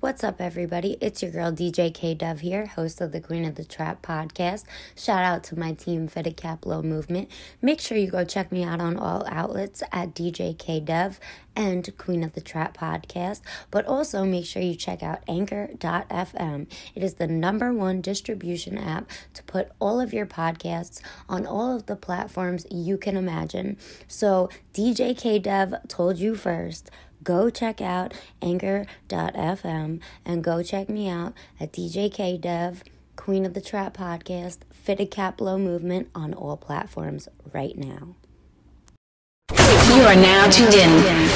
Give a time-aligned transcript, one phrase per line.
[0.00, 0.96] What's up, everybody?
[1.00, 4.62] It's your girl DJ K Dev here, host of the Queen of the Trap podcast.
[4.94, 7.28] Shout out to my team, Fitted Cap Low Movement.
[7.60, 11.18] Make sure you go check me out on all outlets at DJ K Dev
[11.56, 13.40] and Queen of the Trap podcast.
[13.72, 16.68] But also make sure you check out Anchor.fm.
[16.94, 21.74] It is the number one distribution app to put all of your podcasts on all
[21.74, 23.76] of the platforms you can imagine.
[24.06, 26.88] So DJ K Dev told you first
[27.28, 32.82] go check out anchor.fm and go check me out at DJ Dev,
[33.16, 38.16] Queen of the Trap Podcast, Fitted Cap Low Movement on all platforms right now.
[39.50, 40.90] You are now tuned in.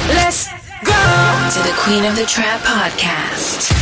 [0.07, 0.47] Let's
[0.83, 3.72] go to the Queen of the Trap Podcast.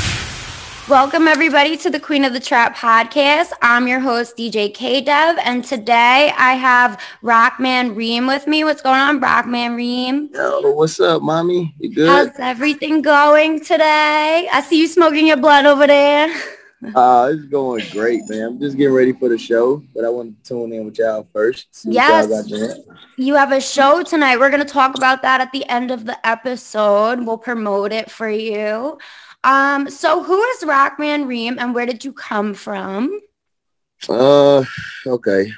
[0.92, 3.54] Welcome everybody to the Queen of the Trap podcast.
[3.62, 8.66] I'm your host DJ K Dev, and today I have Rockman Reem with me.
[8.66, 10.30] What's going on, Rockman Reem?
[10.34, 11.74] Yo, what's up, mommy?
[11.80, 12.10] You good?
[12.10, 14.50] How's everything going today?
[14.52, 16.28] I see you smoking your blood over there.
[16.96, 18.48] uh, it's going great, man.
[18.48, 21.26] I'm just getting ready for the show, but I want to tune in with y'all
[21.32, 21.86] first.
[21.86, 22.52] yes,
[23.16, 24.40] you have a show tonight.
[24.40, 27.26] We're going to talk about that at the end of the episode.
[27.26, 28.98] We'll promote it for you.
[29.44, 33.20] Um, so who is Rockman Reem and where did you come from?
[34.08, 34.64] Uh,
[35.08, 35.52] okay.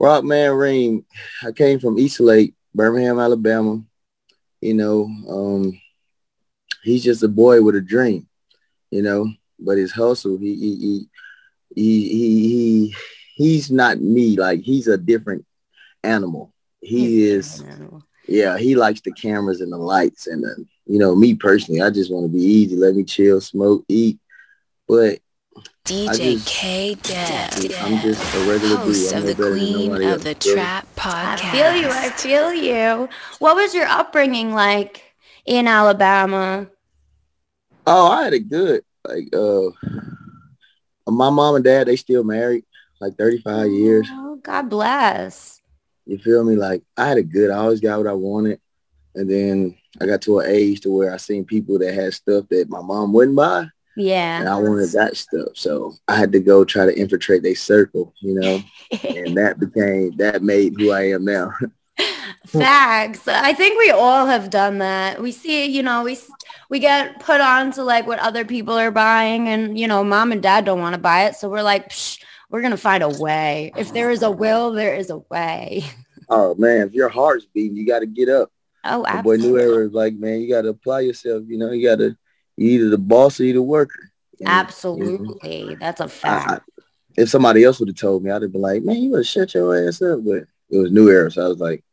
[0.00, 1.04] Rockman Reem,
[1.44, 3.82] I came from East Lake, Birmingham, Alabama.
[4.60, 5.80] You know, um,
[6.82, 8.26] he's just a boy with a dream,
[8.90, 11.08] you know, but his hustle, he, he, he,
[11.74, 12.96] he, he, he
[13.36, 14.36] he's not me.
[14.36, 15.44] Like he's a different
[16.02, 16.52] animal.
[16.80, 17.64] He he's is,
[18.26, 21.90] yeah, he likes the cameras and the lights and the, you know, me personally, I
[21.90, 22.76] just want to be easy.
[22.76, 24.18] Let me chill, smoke, eat.
[24.86, 25.20] But
[25.84, 30.86] DJ just, K Dev, I'm just a regular host of the Queen of the Trap
[30.96, 31.44] podcast.
[31.44, 31.88] I feel you.
[31.88, 33.08] I feel you.
[33.38, 35.02] What was your upbringing like
[35.46, 36.68] in Alabama?
[37.86, 38.82] Oh, I had it good.
[39.06, 39.70] Like, uh,
[41.06, 42.64] my mom and dad, they still married,
[43.00, 44.08] like 35 years.
[44.10, 45.60] Oh, God bless.
[46.06, 46.56] You feel me?
[46.56, 47.50] Like, I had it good.
[47.50, 48.60] I always got what I wanted.
[49.14, 52.46] And then I got to an age to where I seen people that had stuff
[52.50, 53.66] that my mom wouldn't buy.
[53.96, 54.40] Yeah.
[54.40, 55.50] And I wanted that stuff.
[55.54, 58.60] So I had to go try to infiltrate their circle, you know,
[59.04, 61.52] and that became, that made who I am now.
[62.46, 63.26] Facts.
[63.26, 65.22] I think we all have done that.
[65.22, 66.18] We see, you know, we
[66.68, 70.32] we get put on to like what other people are buying and, you know, mom
[70.32, 71.36] and dad don't want to buy it.
[71.36, 71.92] So we're like,
[72.50, 73.72] we're going to find a way.
[73.76, 75.84] If there is a will, there is a way.
[76.30, 78.50] Oh man, if your heart's beating, you got to get up.
[78.84, 79.48] Oh, absolutely.
[79.48, 81.44] boy, New Era is like, man, you got to apply yourself.
[81.46, 82.16] You know, you got to,
[82.56, 84.10] either the boss or you the worker.
[84.38, 84.52] You know?
[84.52, 85.60] Absolutely.
[85.60, 85.76] You know?
[85.80, 86.68] That's a fact.
[86.78, 86.82] I,
[87.16, 89.54] if somebody else would have told me, I'd have been like, man, you better shut
[89.54, 90.20] your ass up.
[90.24, 91.30] But it was New Era.
[91.30, 91.84] So I was like,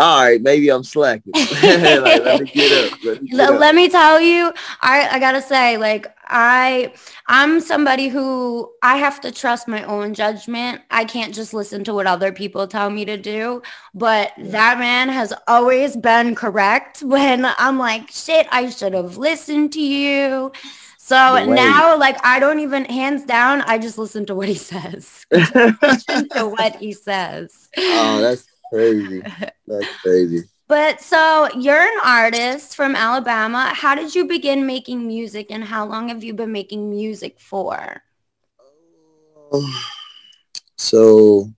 [0.00, 1.32] all right, maybe I'm slacking.
[1.34, 3.04] like, let me get up.
[3.04, 3.60] Let me, get up.
[3.60, 6.92] let me tell you, I, I gotta say, like, I
[7.28, 10.82] I'm somebody who I have to trust my own judgment.
[10.90, 13.62] I can't just listen to what other people tell me to do.
[13.94, 19.72] But that man has always been correct when I'm like, shit, I should have listened
[19.74, 20.50] to you.
[20.98, 25.26] So now, like, I don't even, hands down, I just listen to what he says.
[25.30, 27.68] listen to what he says.
[27.76, 29.22] Oh, that's crazy.
[29.66, 30.40] That's crazy.
[30.66, 33.72] But so you're an artist from Alabama.
[33.74, 38.02] How did you begin making music and how long have you been making music for?
[39.52, 39.74] Um,
[40.76, 41.50] so,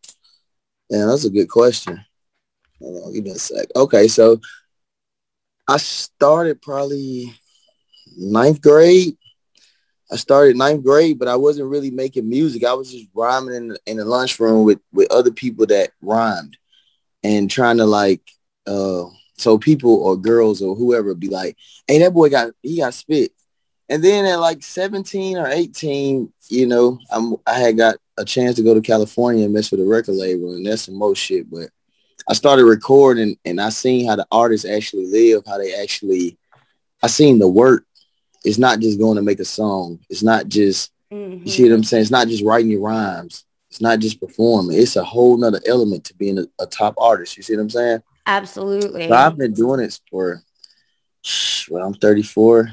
[0.91, 2.05] yeah, that's a good question.
[2.81, 3.69] On, give me a sec.
[3.77, 4.41] Okay, so
[5.69, 7.33] I started probably
[8.19, 9.17] ninth grade.
[10.11, 12.65] I started ninth grade, but I wasn't really making music.
[12.65, 16.57] I was just rhyming in the, in the lunchroom with, with other people that rhymed
[17.27, 18.23] and trying to like
[18.67, 19.05] uh
[19.37, 21.57] so people or girls or whoever be like,
[21.87, 23.33] hey, that boy got he got spit.
[23.89, 28.57] And then at like 17 or 18, you know, I'm I had got a chance
[28.57, 31.51] to go to California and mess with a record label and that's some most shit.
[31.51, 31.71] But
[32.29, 36.39] I started recording and I seen how the artists actually live, how they actually
[37.03, 37.85] I seen the work.
[38.45, 39.99] It's not just going to make a song.
[40.09, 41.45] It's not just mm-hmm.
[41.45, 42.03] you see what I'm saying?
[42.03, 43.45] It's not just writing your rhymes.
[43.77, 44.79] It's not just performing.
[44.79, 47.37] It's a whole nother element to being a, a top artist.
[47.37, 48.03] You see what I'm saying?
[48.25, 49.07] Absolutely.
[49.07, 50.43] So I've been doing it for,
[51.69, 52.71] well, I'm 34.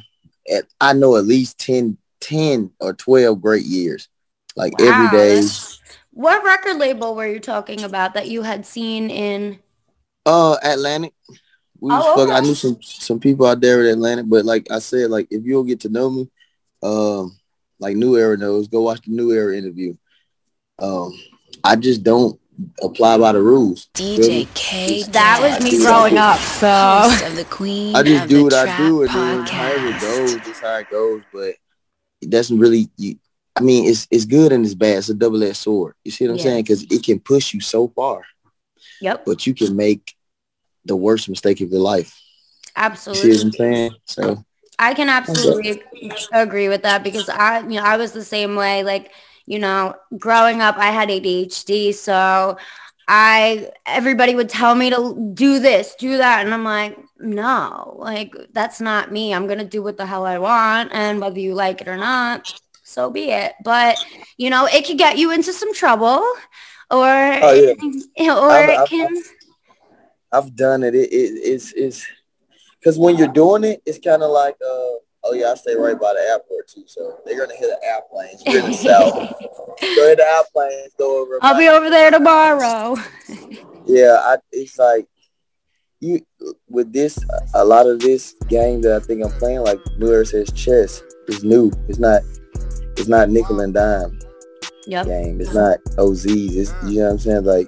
[0.50, 4.08] At, I know at least 10, 10 or 12 great years.
[4.56, 5.46] Like wow, every day.
[6.12, 9.60] What record label were you talking about that you had seen in?
[10.26, 11.14] Uh, Atlantic.
[11.82, 12.32] We oh, okay.
[12.32, 15.44] I knew some some people out there in Atlantic, but like I said, like if
[15.44, 16.30] you'll get to know me,
[16.82, 17.38] um,
[17.80, 19.98] like New Era knows, go watch the New Era interview
[20.80, 21.14] um,
[21.64, 22.40] I just don't
[22.82, 23.88] apply by the rules.
[23.94, 25.04] DJ K.
[25.12, 29.04] That was me growing up, so of the Queen I just do what I do,
[29.04, 31.22] and then however it goes, that's how it goes.
[31.32, 31.56] But
[32.22, 32.90] it doesn't really.
[32.98, 33.16] You,
[33.56, 34.98] I mean, it's it's good and it's bad.
[34.98, 35.94] It's a double edged sword.
[36.04, 36.44] You see what I'm Yeah.
[36.44, 36.64] saying?
[36.64, 38.24] Because it can push you so far,
[39.00, 40.16] yep, but you can make
[40.86, 42.20] the worst mistake of your life.
[42.76, 43.30] Absolutely.
[43.30, 43.46] You see what.
[43.46, 43.92] I'm saying?
[44.06, 44.44] So
[44.80, 45.82] I can absolutely
[46.32, 48.84] agree with that because I, you know, I was the same way.
[48.84, 49.12] Like,
[49.46, 52.58] you know, growing up, I had ADHD, so
[53.08, 58.34] I everybody would tell me to do this, do that, and I'm like, no, like
[58.54, 59.34] that's not me.
[59.34, 62.54] I'm gonna do what the hell I want, and whether you like it or not,
[62.84, 63.54] so be it.
[63.64, 64.04] But
[64.38, 66.24] you know, it could get you into some trouble,
[66.90, 67.06] or
[67.42, 67.76] Oh,
[68.18, 68.36] yeah.
[68.40, 69.24] or I've- it I've- can.
[70.32, 70.96] I've done it.
[70.96, 72.06] It, it it's it's
[72.80, 74.94] because when you're doing it, it's kind of like uh
[75.24, 78.44] oh yeah, I stay right by the airport too, so they're gonna hit the airplanes.
[78.46, 79.14] We're in the south.
[79.96, 81.40] Go ahead, the airplanes go over.
[81.42, 82.96] I'll be over there tomorrow.
[83.86, 85.08] Yeah, I, it's like
[86.00, 86.22] you
[86.70, 87.20] with this.
[87.54, 91.02] A lot of this game that I think I'm playing, like New Era says, chess
[91.28, 91.70] is new.
[91.90, 92.22] It's not.
[92.96, 94.18] It's not nickel and dime
[94.88, 95.06] Yep.
[95.06, 95.42] game.
[95.42, 96.56] It's not OZs.
[96.56, 97.44] It's you know what I'm saying.
[97.44, 97.68] Like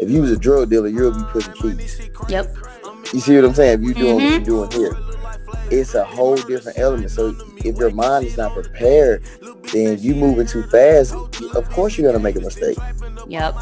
[0.00, 1.98] if you was a drug dealer, you'll be pushing keys.
[2.28, 2.54] Yep.
[3.14, 3.78] You see what I'm saying?
[3.82, 4.22] If you're doing Mhm.
[4.22, 5.13] what you're doing here,
[5.70, 7.10] it's a whole different element.
[7.10, 9.22] So if your mind is not prepared,
[9.72, 11.14] then you moving too fast.
[11.54, 12.78] Of course, you're gonna make a mistake.
[13.28, 13.54] Yep.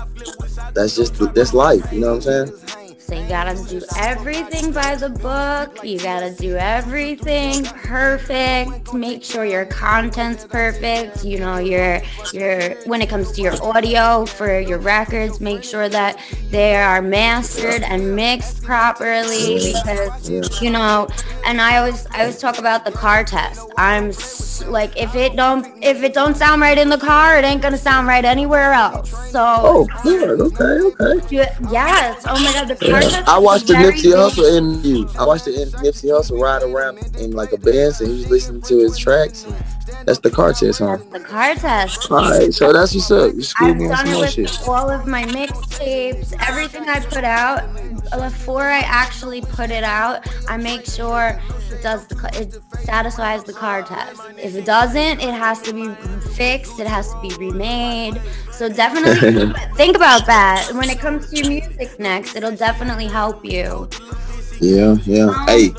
[0.75, 1.91] That's just that's life.
[1.93, 2.82] You know what I'm saying?
[3.07, 5.85] So you gotta do everything by the book.
[5.85, 8.95] You gotta do everything perfect.
[8.95, 11.25] Make sure your content's perfect.
[11.25, 12.01] You know, your
[12.33, 16.19] your when it comes to your audio for your records, make sure that
[16.51, 21.09] they are mastered and mixed properly because you know
[21.47, 24.13] and i always i always talk about the car test i'm
[24.71, 27.77] like if it don't if it don't sound right in the car it ain't gonna
[27.77, 30.41] sound right anywhere else so Oh, good.
[30.41, 31.49] Okay, okay.
[31.71, 34.13] yes oh my god the car I watched the Nipsey.
[34.13, 35.07] Hussle interview.
[35.19, 38.63] I watched the Nipsey Hussle ride around in like a Benz, and he was listening
[38.63, 39.45] to his tracks.
[39.45, 39.55] And
[40.05, 40.97] that's the car test, huh?
[40.97, 43.35] that's the car test All right, so that's what's up.
[43.35, 44.69] You I've me on done some it more with shit.
[44.69, 47.63] all of my mixtapes, everything I put out.
[48.13, 51.41] Before I actually put it out, I make sure
[51.71, 54.21] it does the it satisfies the car test.
[54.39, 55.89] If it doesn't, it has to be
[56.35, 56.79] fixed.
[56.81, 58.21] It has to be remade.
[58.51, 62.37] So definitely think about that when it comes to your music next.
[62.37, 63.89] It'll definitely help you.
[64.61, 65.45] Yeah, yeah.
[65.47, 65.71] Hey,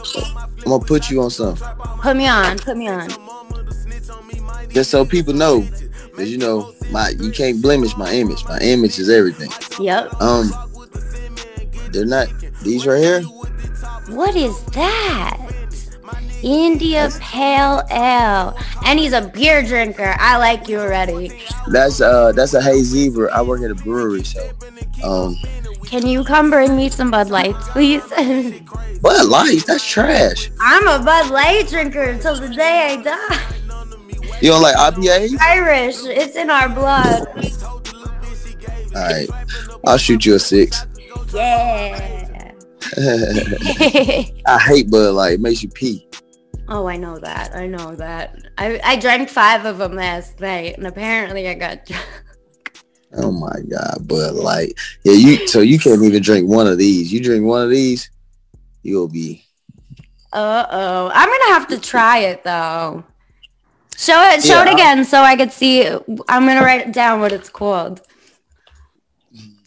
[0.66, 1.68] I'm gonna put you on something
[2.01, 2.57] Put me on.
[2.59, 3.09] Put me on.
[4.73, 5.61] Just so people know,
[6.15, 8.43] cause you know my you can't blemish my image.
[8.45, 9.49] My image is everything.
[9.83, 10.21] Yep.
[10.21, 10.51] Um,
[11.91, 12.27] they're not
[12.63, 13.21] these right here.
[14.09, 15.39] What is that?
[16.41, 18.57] India Pale Ale.
[18.85, 20.15] And he's a beer drinker.
[20.19, 21.31] I like you already.
[21.69, 23.31] That's uh that's a Hey Zebra.
[23.33, 24.51] I work at a brewery, so
[25.03, 25.37] um,
[25.85, 28.03] Can you come bring me some Bud Lights, please?
[29.01, 29.63] Bud Lights?
[29.65, 30.51] that's trash.
[30.59, 33.62] I'm a Bud Light drinker until the day I die.
[34.44, 35.40] You don't like IPAs?
[35.40, 35.95] Irish.
[36.04, 37.28] It's in our blood.
[38.94, 39.30] All right,
[39.88, 40.86] I'll shoot you a six.
[41.34, 42.51] Yeah.
[44.45, 45.36] I hate Bud Light.
[45.36, 46.10] It makes you pee.
[46.68, 47.56] oh, I know that.
[47.56, 48.38] I know that.
[48.57, 52.06] I, I drank five of them last night, and apparently I got drunk.
[53.13, 54.74] Oh my God, Bud Light.
[55.06, 55.48] Yeah, you.
[55.48, 57.13] So you can't even drink one of these.
[57.13, 58.12] You drink one of these,
[58.81, 59.45] you'll be.
[60.34, 61.12] Uh oh.
[61.13, 63.06] I'm gonna have to try it though.
[63.98, 64.44] Show it.
[64.44, 65.88] Show Yeah, it again so I could see.
[65.88, 68.02] I'm gonna write it down what it's called.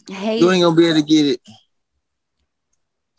[0.09, 0.39] Hey.
[0.39, 1.41] You ain't gonna be able to get it.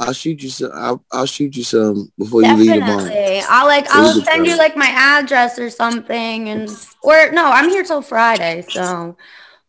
[0.00, 0.70] I'll shoot you some.
[0.74, 2.98] I'll, I'll shoot you some before you leave tomorrow.
[3.08, 3.42] Definitely.
[3.48, 6.70] I'll like I'll send you like my address or something and
[7.02, 9.16] or no, I'm here till Friday, so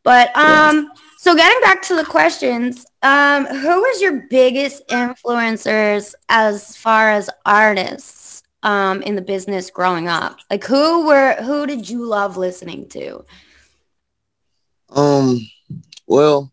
[0.04, 6.78] but um so getting back to the questions, um who was your biggest influencers as
[6.78, 8.19] far as artists
[8.64, 10.40] um in the business growing up?
[10.50, 13.26] Like who were who did you love listening to?
[14.90, 15.40] Um,
[16.08, 16.52] well,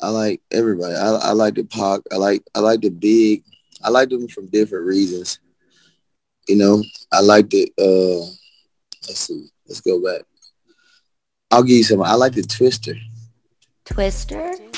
[0.00, 0.94] I like everybody.
[0.94, 2.00] I, I like the Pac.
[2.12, 3.44] I like I like the big.
[3.82, 5.38] I like them from different reasons.
[6.48, 6.82] You know,
[7.12, 7.72] I like the.
[7.78, 8.26] Uh,
[9.06, 9.48] let's see.
[9.66, 10.22] Let's go back.
[11.50, 12.02] I'll give you some.
[12.02, 12.98] I like the Twista.
[13.84, 14.69] Twista?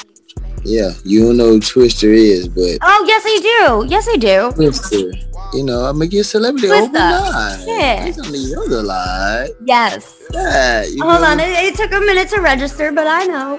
[0.64, 3.86] Yeah, you don't know who Twista is, but Oh yes I do.
[3.90, 4.50] Yes I do.
[4.52, 5.28] Twista.
[5.54, 6.86] You know, I'm gonna get celebrity Twista.
[6.86, 7.66] overnight.
[7.66, 8.04] Yeah.
[8.06, 9.48] He's on the other line.
[9.64, 10.22] Yes.
[10.32, 13.58] Yeah, Hold know, on, it, it took a minute to register, but I know.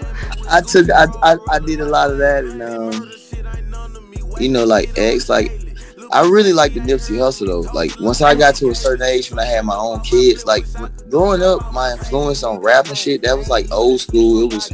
[0.49, 3.11] I took I, I I did a lot of that and um
[4.39, 5.51] you know like X like
[6.11, 7.71] I really like the Nipsey Hussle though.
[7.73, 10.63] Like once I got to a certain age when I had my own kids, like
[11.09, 14.43] growing up, my influence on rap and shit that was like old school.
[14.43, 14.71] It was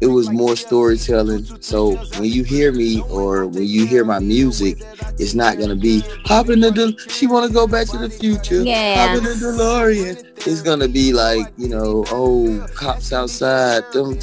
[0.00, 1.44] it was more storytelling.
[1.60, 4.82] So when you hear me or when you hear my music,
[5.18, 8.62] it's not gonna be hopping the she wanna go back to the future.
[8.62, 9.08] Yeah.
[9.08, 10.22] Hopping the DeLorean.
[10.46, 13.84] It's gonna be like, you know, oh cops outside.
[13.92, 14.20] Them, you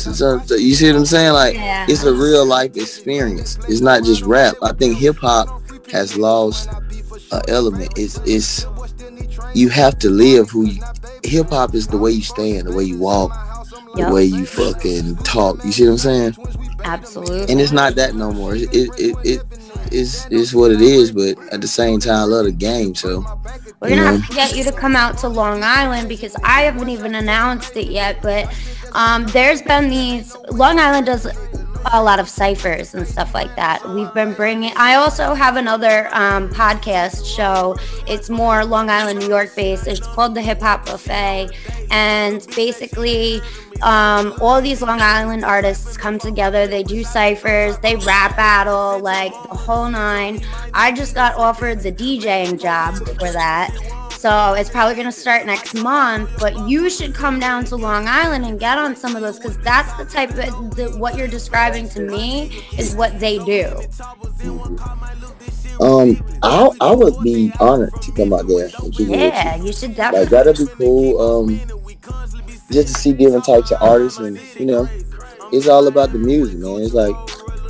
[0.76, 1.34] see what I'm saying?
[1.34, 1.86] Like Yeah.
[1.88, 3.58] it's a real life experience.
[3.68, 4.56] It's not just rap.
[4.62, 5.62] I think hip hop
[5.92, 6.70] has lost
[7.32, 7.94] an element.
[7.98, 8.66] It's it's
[9.54, 10.82] you have to live who you
[11.24, 13.32] hip hop is the way you stand, the way you walk,
[13.96, 14.12] the Yep.
[14.12, 15.64] way you fucking talk.
[15.66, 16.36] You see what I'm saying?
[16.84, 17.52] Absolutely.
[17.52, 18.56] And it's not that no more.
[18.56, 19.42] It it it, it
[19.92, 22.96] is is what it is, but at the same time, I love the game.
[22.96, 23.24] So
[23.82, 24.18] We're gonna know.
[24.18, 27.76] have to get you to come out to Long Island because I haven't even announced
[27.78, 28.22] it yet.
[28.22, 28.54] But
[28.94, 30.36] um, there's been these.
[30.52, 31.28] Long Island does
[31.94, 33.88] a lot of ciphers and stuff like that.
[33.90, 34.72] We've been bringing.
[34.76, 37.76] I also have another um, podcast show.
[38.08, 39.88] It's more Long Island, New York based.
[39.88, 41.50] It's called the Hip Hop Buffet,
[41.90, 43.42] and basically.
[43.82, 46.68] Um, all these Long Island artists come together.
[46.68, 50.40] They do ciphers, they rap battle, like the whole nine.
[50.76, 53.76] I just got offered the DJing job for that.
[54.22, 58.08] So it's probably going to start next month, but you should come down to Long
[58.08, 61.28] Island and get on some of those because that's the type of the, what you're
[61.28, 63.66] describing to me is what they do.
[65.80, 68.66] um, I I would be honored to come out there.
[68.66, 69.10] and kick you.
[69.16, 70.26] Yeah, you should Like definitely.
[70.26, 71.20] that'd be cool.
[71.20, 71.60] Um,
[72.72, 74.88] just to see different types of artists, and you know,
[75.52, 76.84] it's all about the music, man.
[76.84, 77.16] It's like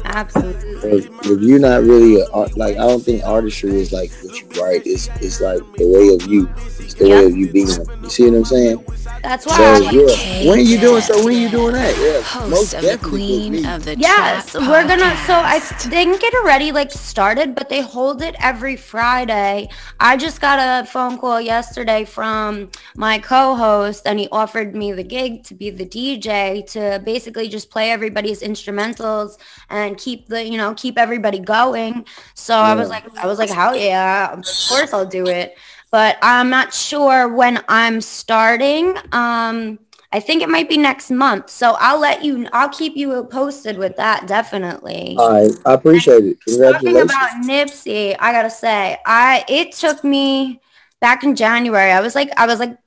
[0.03, 0.70] Absolutely.
[0.83, 4.39] If, if you're not really a, art- like, I don't think artistry is like what
[4.39, 4.81] you write.
[4.85, 6.49] It's it's like the way of you.
[6.79, 7.67] It's the way of you being.
[7.67, 8.85] You see what I'm saying?
[9.23, 9.55] That's why.
[9.55, 11.23] So I yeah, when you doing so?
[11.23, 11.95] When are you doing that?
[11.97, 15.15] Yeah, Host most of the definitely with Queen of the Yes, Trap we're gonna.
[15.27, 15.89] So I podcast.
[15.89, 19.69] they can get already like started, but they hold it every Friday.
[19.99, 25.03] I just got a phone call yesterday from my co-host, and he offered me the
[25.03, 29.37] gig to be the DJ to basically just play everybody's instrumentals
[29.69, 32.05] and keep the you know keep everybody going.
[32.33, 35.57] So I was like, I was like, hell yeah, of course I'll do it.
[35.91, 38.95] But I'm not sure when I'm starting.
[39.11, 39.79] Um,
[40.13, 41.49] I think it might be next month.
[41.49, 45.15] So I'll let you, I'll keep you posted with that definitely.
[45.17, 46.37] All right, I appreciate it.
[46.45, 47.11] Talking Congratulations.
[47.11, 50.59] about Nipsey, I gotta say, I it took me
[50.99, 51.91] back in January.
[51.91, 52.77] I was like, I was like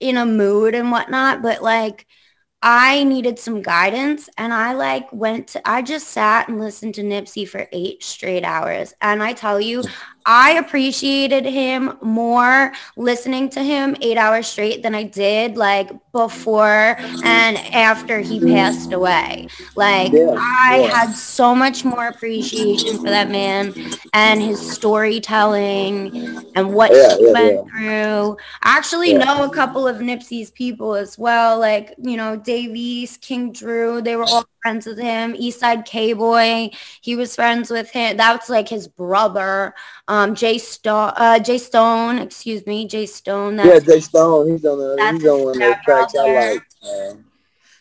[0.00, 2.06] in a mood and whatnot, but like
[2.60, 7.02] I needed some guidance and I like went to I just sat and listened to
[7.02, 8.92] Nipsey for eight straight hours.
[9.00, 9.84] And I tell you,
[10.28, 16.98] I appreciated him more listening to him eight hours straight than I did like before
[17.22, 19.48] and after he passed away.
[19.74, 20.90] Like Yeah, I yeah.
[20.92, 23.74] had so much more appreciation for that man
[24.12, 26.12] and his storytelling
[26.54, 28.36] and what Yeah, he went through.
[28.62, 33.20] I actually know a couple of Nipsey's people as well, like, you know, Dave East,
[33.22, 35.34] King Drew, they were all friends with him.
[35.34, 38.16] Eastside K-Boy, he was friends with him.
[38.16, 39.74] That's like his brother.
[40.08, 43.56] Um, Jay Stone, uh, Jay Stone, excuse me, Jay Stone.
[43.56, 44.50] That's Yeah, Jay Stone.
[44.50, 46.62] He's on the he's on one of those tracks I like.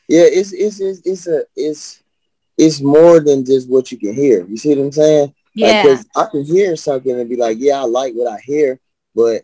[0.08, 2.04] yeah, it's it's it's it's a it's
[2.58, 4.46] it's more than just what you can hear.
[4.46, 5.34] You see what I'm saying?
[5.54, 8.80] yeah, Because I can hear something and be like, yeah, I like what I hear,
[9.16, 9.44] but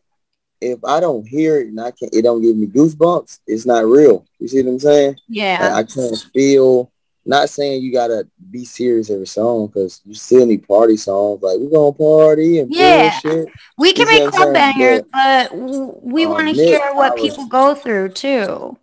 [0.62, 3.40] if I don't hear it and I can't, it don't give me goosebumps.
[3.48, 4.26] It's not real.
[4.40, 5.18] You see what I'm saying?
[5.28, 5.58] yeah.
[5.62, 6.92] Like, I can't feel.
[7.26, 11.42] Not saying you gotta be serious every song because you still need party songs.
[11.42, 13.20] Like we're gonna party and Yeah.
[13.24, 13.50] bullshit.
[13.78, 17.22] We can You make club bangers, but w- we Um, want to hear what was-
[17.22, 18.78] people go through too.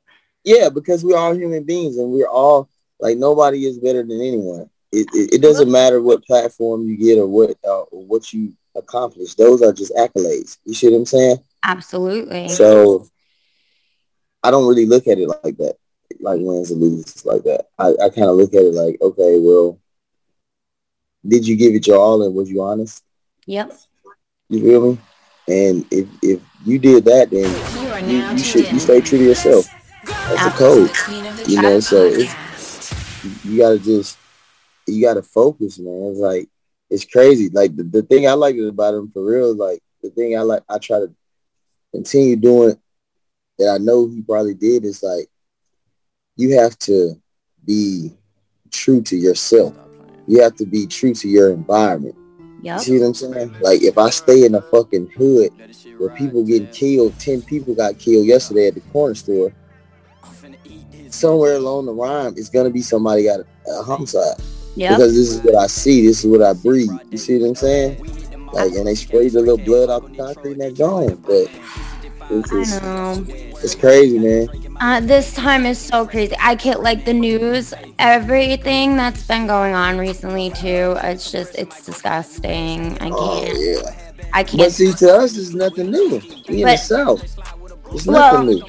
[0.45, 2.69] Yeah, because we're all human beings and we're all
[2.99, 4.71] like nobody is better than anyone.
[4.91, 8.55] It, it, it doesn't matter what platform you get or what uh, or what you
[8.75, 9.35] accomplish.
[9.35, 10.57] Those are just accolades.
[10.65, 11.39] You see what I'm saying?
[11.63, 12.49] Absolutely.
[12.49, 13.07] So
[14.43, 15.77] I don't really look at it like that,
[16.21, 17.67] like wins and loses like that.
[17.79, 19.79] I, I kind of look at it like, okay, well,
[21.27, 23.05] did you give it your all and was you honest?
[23.47, 23.73] Yep.
[24.49, 24.99] You feel me?
[25.49, 27.45] And if if you did that, then
[27.85, 28.75] You are you, now you tuned should in.
[28.75, 29.67] you stay true to yourself.
[30.05, 30.89] That's the Absolutely.
[30.89, 31.37] code.
[31.37, 33.45] The You Trap know, so it's- podcast.
[33.45, 34.19] you gotta just
[34.87, 36.11] you gotta focus, man.
[36.11, 36.49] It's like
[36.89, 37.49] it's crazy.
[37.51, 40.41] Like the, the thing I like about him for real is like the thing I
[40.43, 41.13] like I try to
[41.93, 42.79] continue doing
[43.59, 45.29] that I know he probably did is like
[46.37, 47.15] you have to
[47.65, 48.13] be
[48.71, 49.75] true to yourself.
[50.27, 52.15] You have to be true to your environment.
[52.39, 52.81] You Yep.
[52.81, 53.55] see what I'm saying?
[53.61, 55.51] Like if I stay in a fucking hood
[55.99, 59.53] where people getting killed, ten people got killed yesterday at the corner store.
[61.11, 64.37] Somewhere along the rhyme, it's gonna be somebody got a, a homicide
[64.77, 64.91] Yep.
[64.91, 66.91] because this is what I see, this is what I breathe.
[67.11, 67.97] You see what I'm saying?
[68.53, 71.17] Like, and they sprayed the little blood off the concrete and they're gone.
[71.27, 71.49] But
[72.31, 73.25] It's, I know.
[73.29, 74.49] it's crazy, man.
[74.81, 76.35] Uh, this time is so crazy.
[76.41, 80.97] I can't like the news, everything that's been going on recently too.
[81.03, 82.97] It's just it's disgusting.
[83.01, 83.59] I Oh can't.
[83.59, 83.95] yeah.
[84.33, 84.73] I But can't.
[84.73, 86.21] see, to us, it's nothing new.
[86.49, 87.23] We in the South.
[87.93, 88.65] It's Well- nothing new.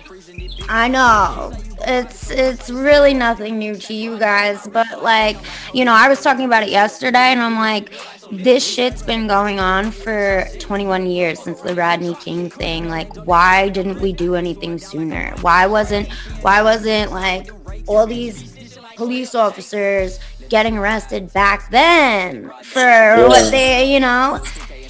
[0.70, 1.53] I know.
[1.88, 5.38] It's it's really nothing new to you guys, but like,
[5.74, 7.94] you know, I was talking about it yesterday and I'm like
[8.32, 12.90] this shit's been going on for 21 years since the Rodney King thing.
[12.90, 15.36] Like why didn't we do anything sooner?
[15.42, 16.12] Why wasn't
[16.42, 17.50] why wasn't like
[17.88, 20.20] all these police officers
[20.50, 24.40] getting arrested back then for what they, you know,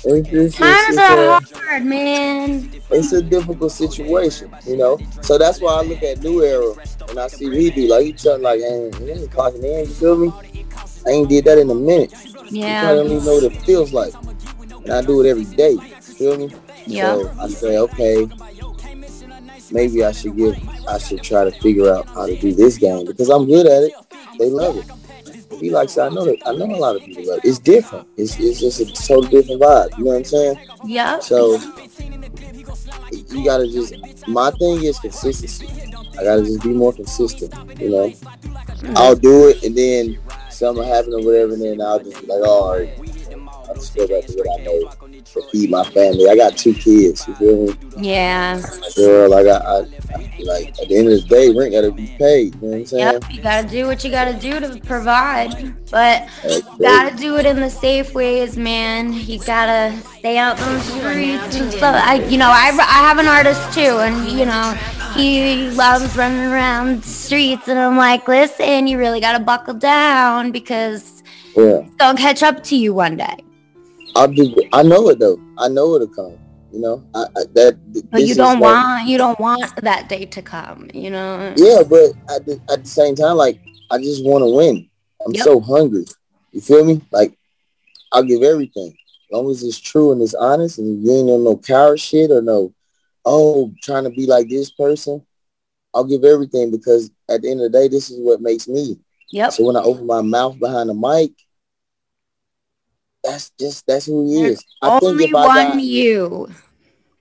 [0.04, 2.70] It's, it's, times it's, are hard, man.
[2.90, 4.98] a, it's a difficult situation, you know.
[5.22, 6.74] So that's why I look at New Era
[7.10, 7.88] and I see what he do.
[7.88, 9.86] Like he trying like, hey, he ain't clocking in.
[9.88, 10.34] You feel me?
[11.06, 12.14] I ain't did that in a minute.
[12.52, 12.84] You Yeah.
[12.84, 14.14] probably don't even know what it feels like.
[14.84, 15.78] And I do it every day.
[16.02, 16.50] Feel me?
[16.86, 17.16] Yeah.
[17.16, 18.28] So I say, okay,
[19.72, 20.56] maybe I should give,
[20.88, 23.84] I should try to figure out how to do this game because I'm good at
[23.84, 23.94] it.
[24.38, 24.86] They love it.
[25.60, 26.02] He likes it.
[26.02, 26.38] I know that.
[26.46, 27.48] I know a lot of people love it.
[27.48, 28.08] It's different.
[28.18, 29.98] It's, it's just a totally different vibe.
[29.98, 30.60] You know what I'm saying?
[30.86, 31.20] Yeah.
[31.20, 31.60] So
[33.12, 33.94] you gotta just.
[34.28, 35.68] My thing is consistency.
[36.18, 37.54] I gotta just be more consistent.
[37.80, 38.94] You know, mm-hmm.
[38.98, 40.18] I'll do it, and then
[40.62, 42.94] something happen or whatever, and then I'll just be like, oh, all right,
[43.68, 46.30] I'll just go back to what I know to feed my family.
[46.30, 47.28] I got two kids.
[47.28, 47.76] You feel me?
[47.98, 48.62] Yeah.
[48.96, 52.08] Girl, like I, I, I like at the end of the day, rent gotta be
[52.18, 52.56] paid.
[52.56, 53.14] You know what I'm saying?
[53.14, 57.46] Yep, you gotta do what you gotta do to provide, but you gotta do it
[57.46, 59.14] in the safe ways, man.
[59.14, 61.96] You gotta stay out those streets and stuff.
[62.04, 64.78] I, you know, I, I have an artist too, and you know,
[65.16, 70.52] he loves running around the streets, and I'm like, listen, you really gotta buckle down
[70.52, 71.24] because
[71.56, 71.80] yeah.
[71.80, 73.36] it's gonna catch up to you one day.
[74.16, 74.56] I'll do.
[74.74, 75.40] I know it though.
[75.58, 76.38] I know it'll come.
[76.72, 78.10] You know, I, I that.
[78.12, 81.54] But you don't like- want, you don't want that day to come, you know.
[81.58, 84.90] Yeah, but at the, at the same time, like I just want to win.
[85.26, 85.44] I'm Yep.
[85.44, 86.06] so hungry.
[86.52, 87.02] You feel me?
[87.12, 87.38] Like
[88.12, 91.44] I'll give everything, as long as it's true and it's honest, and you ain't on
[91.44, 92.74] no coward shit or no,
[93.26, 95.26] oh, trying to be like this person.
[95.94, 99.00] I'll give everything because at the end of the day, this is what makes me.
[99.32, 99.54] Yep.
[99.54, 101.32] So when I open my mouth behind the mic,
[103.24, 104.66] that's just that's who he is.
[104.82, 106.50] I think Only if I got, you.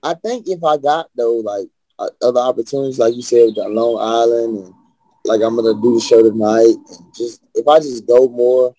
[0.03, 1.67] I think if I got though like
[1.99, 4.73] uh, other opportunities, like you said, with Long Island, and
[5.25, 8.73] like I'm gonna do the show tonight, and just if I just go more,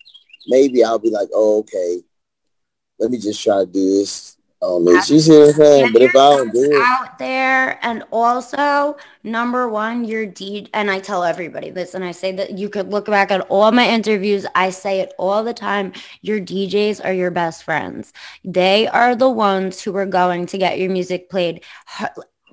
[0.47, 2.01] maybe I'll be like, oh okay,
[2.99, 5.09] let me just try to do this on this.
[5.09, 5.93] You see what I'm?
[5.93, 10.89] But if I don't do it, out there and also number one your D and
[10.89, 13.87] I tell everybody this and I say that you could look back at all my
[13.87, 19.15] interviews I say it all the time your DJs are your best friends they are
[19.15, 21.63] the ones who are going to get your music played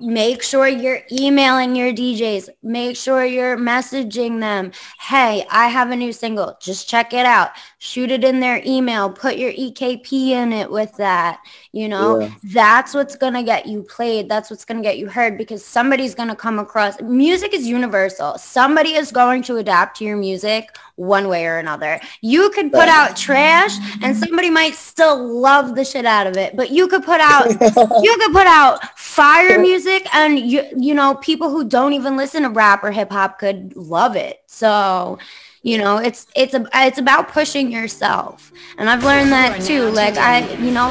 [0.01, 4.71] make sure you're emailing your DJs make sure you're messaging them.
[4.99, 6.57] Hey I have a new single.
[6.61, 7.51] Just check it out.
[7.79, 9.09] Shoot it in their email.
[9.09, 11.39] Put your EKP in it with that
[11.71, 12.19] you know?
[12.19, 12.33] Yeah.
[12.43, 14.29] that's what's going to get you played.
[14.29, 17.01] That's what's going to get you heard because somebody's going to come across.
[17.01, 18.37] Music is universal.
[18.37, 21.99] Somebody is going to adapt to your music one way or another.
[22.21, 26.55] You could put out trash and somebody might still love the shit out of it
[26.55, 27.49] but you could put out
[28.03, 32.43] you could put out fire music and you you know people who don't even listen
[32.43, 34.41] to rap or hip hop could love it.
[34.47, 35.17] So
[35.63, 38.51] you know it's it's a, it's about pushing yourself.
[38.77, 40.89] And i've learned that too like i you know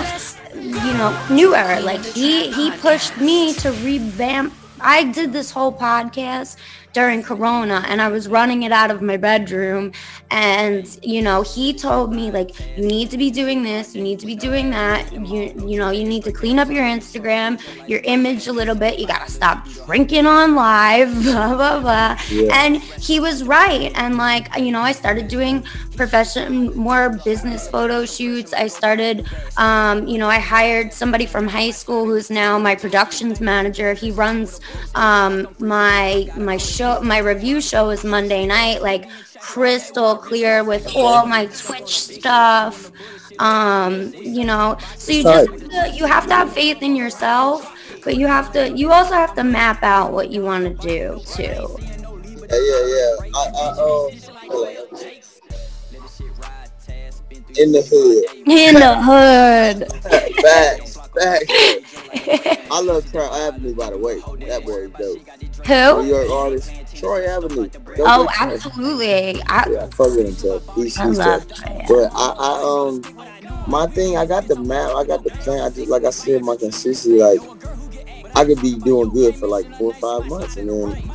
[0.55, 5.73] you know new era like he he pushed me to revamp i did this whole
[5.73, 6.57] podcast
[6.93, 9.93] during corona and i was running it out of my bedroom
[10.31, 14.19] and you know he told me like you need to be doing this you need
[14.19, 18.01] to be doing that you you know you need to clean up your instagram your
[18.05, 22.19] image a little bit you gotta stop drinking on live blah blah blah.
[22.31, 22.65] Yeah.
[22.65, 25.65] and he was right and like you know i started doing
[25.97, 28.55] profession more business photo shoots.
[28.55, 29.27] I started
[29.59, 33.93] um, you know i hired somebody from high school who's now my productions manager.
[33.93, 34.61] He runs
[34.95, 41.27] um, my my show my review show is monday night like crystal clear with all
[41.27, 42.91] my twitch stuff
[43.39, 44.77] um, you know?
[44.97, 48.53] So you just have to, you have to have faith in yourself but you have
[48.53, 51.77] to you also have to map out what you want to do too.
[52.51, 53.15] Yeah, yeah, yeah.
[53.35, 54.11] I, I, um,
[57.59, 58.25] in the hood.
[58.47, 59.93] in the hood.
[60.43, 62.67] Facts, facts.
[62.71, 64.21] I love Troy Avenue, by the way.
[64.47, 65.67] That boy is dope.
[65.67, 66.03] Who?
[66.03, 67.69] New York artist, Troy Avenue.
[67.69, 70.75] Dope oh absolutely I, Yeah, I fuck with him tough.
[70.77, 71.59] He's, I he's love tough.
[71.65, 71.89] that.
[71.89, 75.61] But I, I, um, my thing, I got the map, I got the plan.
[75.63, 77.41] I just, like I said, my consistency, like,
[78.35, 81.11] I could be doing good for like four or five months, and then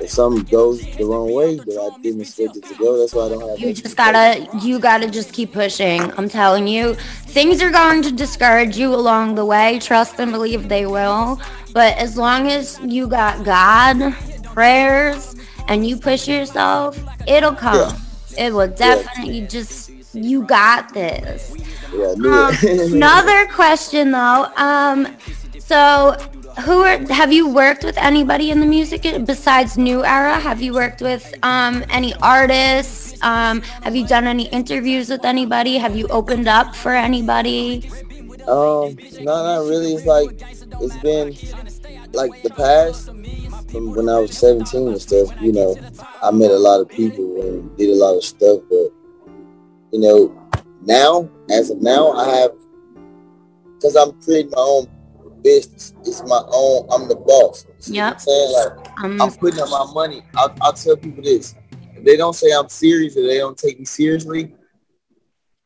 [0.00, 3.26] if something goes the wrong way that I didn't expect it to go, that's why
[3.26, 3.58] I don't have.
[3.58, 6.10] You just gotta, you gotta just keep pushing.
[6.18, 6.94] I'm telling you,
[7.26, 9.78] things are going to discourage you along the way.
[9.78, 11.40] Trust and believe they will.
[11.72, 15.36] But as long as you got God, prayers,
[15.68, 17.94] and you push yourself, it'll come.
[18.36, 18.46] Yeah.
[18.46, 19.46] It will definitely yeah.
[19.46, 19.90] just.
[20.12, 21.54] You got this.
[21.94, 22.52] Yeah, um,
[22.92, 24.50] another question though.
[24.56, 25.16] Um,
[25.60, 26.16] so
[26.58, 30.38] who are have you worked with anybody in the music besides New Era?
[30.38, 33.20] Have you worked with um, any artists?
[33.22, 35.78] Um, have you done any interviews with anybody?
[35.78, 37.90] Have you opened up for anybody?
[38.48, 39.94] Um, no, not really.
[39.94, 40.30] It's like
[40.80, 41.36] it's been
[42.12, 43.06] like the past
[43.70, 45.28] from when I was 17 and stuff.
[45.40, 45.76] You know,
[46.22, 48.88] I met a lot of people and did a lot of stuff, but
[49.92, 50.50] you know,
[50.82, 52.52] now as of now, I have
[53.74, 54.88] because I'm creating my own
[55.42, 55.94] business.
[56.04, 56.88] It's my own.
[56.90, 57.66] I'm the boss.
[57.86, 58.10] Yeah.
[58.12, 60.22] I'm saying like um, I'm putting up my money.
[60.36, 61.54] I'll, I'll tell people this:
[61.96, 64.54] if they don't say I'm serious or they don't take me seriously,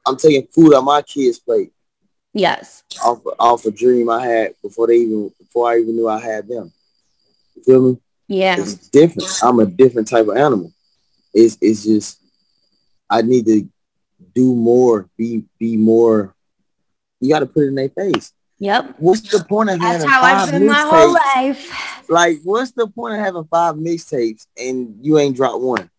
[0.07, 1.73] I'm taking food on my kids' plate.
[2.33, 2.83] Yes.
[3.05, 6.49] Off off a dream I had before they even before I even knew I had
[6.49, 6.73] them.
[7.55, 7.99] You feel me?
[8.29, 8.57] Yeah.
[8.59, 9.29] It's different.
[9.43, 10.73] I'm a different type of animal.
[11.33, 12.21] It's it's just
[13.09, 13.69] I need to
[14.35, 16.35] do more, be be more.
[17.21, 18.33] You got to put it in their face.
[18.59, 18.95] Yep.
[18.99, 22.09] What's the point of That's having how five I've been my whole life.
[22.09, 25.91] Like, what's the point of having five mixtapes and you ain't dropped one?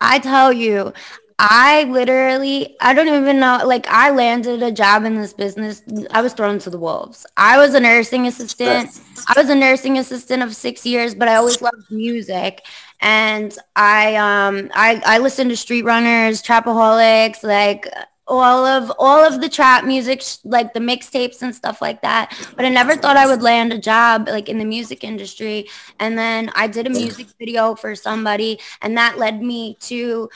[0.00, 0.92] I tell you,
[1.38, 5.82] I literally, I don't even know, like I landed a job in this business.
[6.10, 7.26] I was thrown to the wolves.
[7.36, 9.00] I was a nursing assistant.
[9.28, 12.64] I was a nursing assistant of six years, but I always loved music.
[13.00, 17.86] And I, um, I, I listened to Street Runners, Trapaholics, like
[18.26, 22.64] all of all of the trap music like the mixtapes and stuff like that but
[22.64, 25.66] i never thought i would land a job like in the music industry.
[25.98, 30.28] And then i did a music video for somebody and that led me to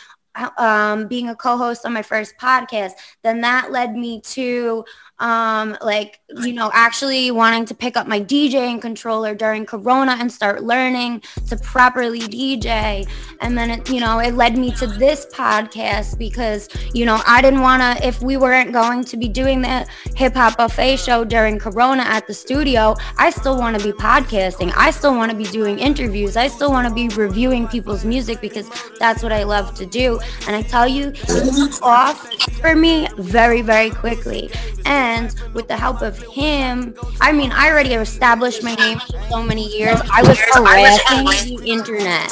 [0.59, 2.92] um, being a co-host on my first podcast.
[3.22, 4.85] Then that led me to
[5.20, 10.33] um, like, you know, actually wanting to pick up my DJing controller during Corona and
[10.33, 13.09] start learning to properly DJ.
[13.40, 17.42] And then, it, you know, it led me to this podcast because, you know, I
[17.42, 21.24] didn't want to, if we weren't going to be doing the hip hop buffet show
[21.24, 24.72] during Corona at the studio, I still want to be podcasting.
[24.76, 26.37] I still want to be doing interviews.
[26.37, 30.18] I still want to be reviewing people's music because that's what I love to do.
[30.46, 32.30] And I tell you, it off
[32.61, 34.50] for me very, very quickly.
[34.87, 36.94] And friends with the help of him.
[37.20, 39.98] I mean, I already established my name for so many years.
[40.12, 42.30] I was harassing the internet.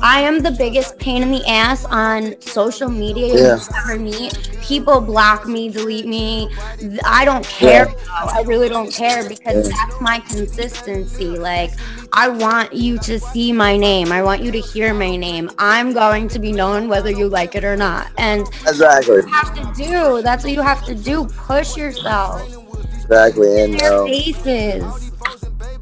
[0.00, 3.56] I am the biggest pain in the ass on social media yeah.
[3.56, 4.50] you ever meet.
[4.62, 6.50] People block me, delete me.
[7.04, 7.88] I don't care.
[7.88, 7.94] Yeah.
[8.24, 9.76] I really don't care because yeah.
[9.76, 11.38] that's my consistency.
[11.38, 11.70] Like,
[12.12, 14.12] I want you to see my name.
[14.12, 15.50] I want you to hear my name.
[15.58, 18.10] I'm going to be known whether you like it or not.
[18.18, 19.16] And exactly.
[19.16, 20.22] you have to do.
[20.22, 21.26] That's what you have to do.
[21.26, 22.42] Push yourself.
[22.94, 23.62] Exactly.
[23.62, 25.05] And their um, faces.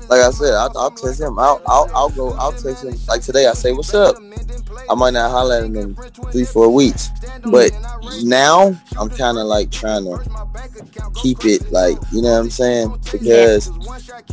[0.08, 1.38] Like I said, I'll, I'll text him.
[1.38, 2.32] I'll, I'll, I'll go.
[2.34, 2.94] I'll text him.
[3.08, 4.16] Like today, I say, "What's up?"
[4.88, 5.94] I might not holler at him in
[6.30, 7.10] three, four weeks.
[7.44, 7.70] But
[8.22, 10.22] now I'm kind of like trying to
[11.14, 12.98] keep it like, you know what I'm saying?
[13.10, 13.70] Because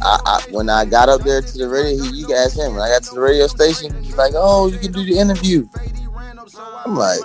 [0.02, 2.74] I, I, when I got up there to the radio, he, you can ask him.
[2.74, 5.68] When I got to the radio station, he's like, "Oh, you can do the interview."
[6.86, 7.20] I'm like,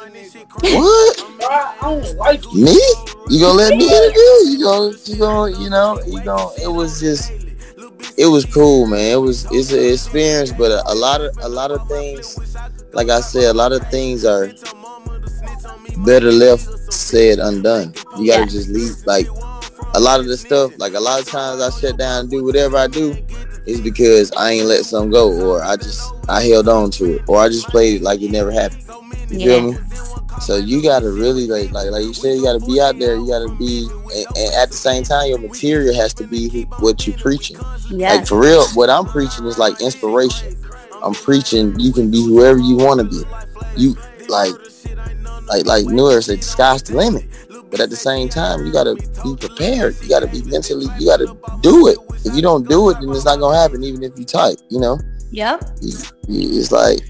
[0.62, 2.54] "What?
[2.54, 2.78] me?
[3.28, 4.50] You gonna let me interview?
[4.50, 7.32] You gonna, you gonna, you know, you gonna?" It was just
[8.16, 9.12] it was cool, man.
[9.12, 12.38] It was it's an experience, but a, a, lot of a lot of things,
[12.92, 14.48] like I said, a lot of things are
[16.04, 17.94] better left said undone.
[18.18, 18.46] You gotta yeah.
[18.46, 18.94] just leave.
[19.06, 19.26] Like
[19.94, 22.44] a lot of the stuff, like a lot of times I shut down and do
[22.44, 23.16] whatever I do,
[23.66, 27.22] is because I ain't let some go, or I just I held on to it,
[27.26, 28.82] or I just played it like it never happened.
[29.30, 29.46] You yeah.
[29.46, 29.78] feel me?
[30.40, 33.16] So you gotta really like like like you said, you gotta be out there.
[33.16, 36.62] You gotta be, and, and at the same time, your material has to be who,
[36.78, 37.58] what you're preaching.
[37.90, 38.14] Yeah.
[38.14, 40.56] Like for real, what I'm preaching is like inspiration.
[41.02, 43.22] I'm preaching you can be whoever you want to be.
[43.76, 43.96] You
[44.28, 44.52] like
[45.48, 47.24] like like New Era said, the sky's the limit.
[47.70, 49.96] But at the same time, you gotta be prepared.
[50.02, 50.86] You gotta be mentally.
[50.98, 51.98] You gotta do it.
[52.24, 53.82] If you don't do it, then it's not gonna happen.
[53.82, 54.98] Even if you type, you know.
[55.30, 55.64] Yep.
[55.82, 57.00] It's like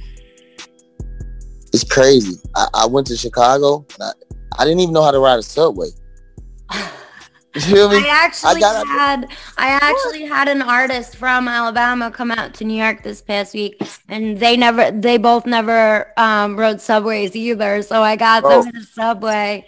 [1.76, 2.40] it's crazy.
[2.54, 4.12] I, I went to Chicago and I,
[4.58, 5.88] I didn't even know how to ride a subway.
[7.54, 7.96] You feel me?
[7.96, 12.76] I actually I had I actually had an artist from Alabama come out to New
[12.82, 17.82] York this past week, and they never they both never um, rode subways either.
[17.82, 19.64] So I got them in the subway.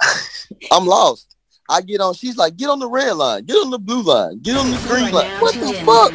[0.72, 1.36] I'm lost.
[1.68, 2.14] I get on.
[2.14, 4.78] She's like, get on the red line, get on the blue line, get on the
[4.86, 5.30] green line.
[5.40, 6.12] What the fuck?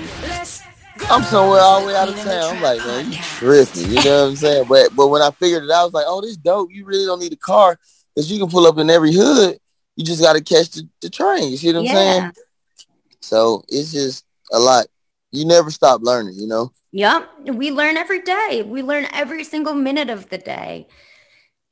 [1.09, 2.55] I'm somewhere all the way out of town.
[2.55, 3.89] I'm like, man, you tripping.
[3.89, 4.65] You know what I'm saying?
[4.67, 6.71] But but when I figured it out, I was like, oh, this dope.
[6.71, 7.77] You really don't need a car
[8.15, 9.57] because you can pull up in every hood.
[9.95, 11.51] You just got to catch the, the train.
[11.51, 11.93] You see what I'm yeah.
[11.93, 12.31] saying?
[13.21, 14.87] So it's just a lot.
[15.31, 16.71] You never stop learning, you know?
[16.91, 17.29] Yep.
[17.53, 18.63] We learn every day.
[18.65, 20.87] We learn every single minute of the day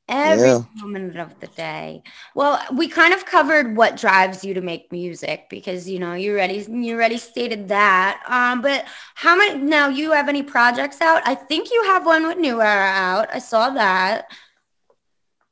[0.08, 0.62] every yeah.
[0.76, 2.02] moment of the day.
[2.34, 6.32] Well, we kind of covered what drives you to make music because you know you
[6.32, 8.22] already you already stated that.
[8.26, 11.22] Um, but how many now you have any projects out?
[11.26, 13.28] I think you have one with New Era out.
[13.32, 14.26] I saw that.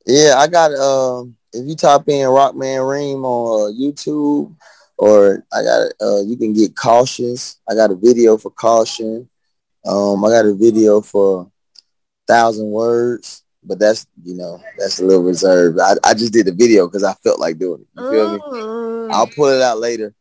[0.05, 4.55] Yeah, I got um if you type in Rockman Reem on uh, YouTube
[4.97, 7.59] or I got uh you can get cautious.
[7.69, 9.29] I got a video for caution.
[9.85, 11.51] Um I got a video for
[12.27, 15.79] thousand words but that's you know that's a little reserved.
[15.79, 17.87] I, I just did the video because I felt like doing it.
[17.99, 19.09] You feel me?
[19.13, 20.13] I'll pull it out later.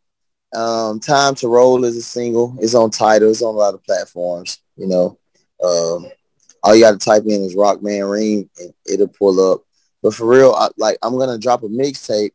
[0.54, 2.56] Um, Time to Roll is a single.
[2.60, 3.30] It's on Tidal.
[3.30, 4.60] It's on a lot of platforms.
[4.76, 5.18] You know,
[5.62, 6.10] um,
[6.62, 9.62] all you got to type in is Rockman Reem and it'll pull up.
[10.02, 12.32] But for real, I, like I'm gonna drop a mixtape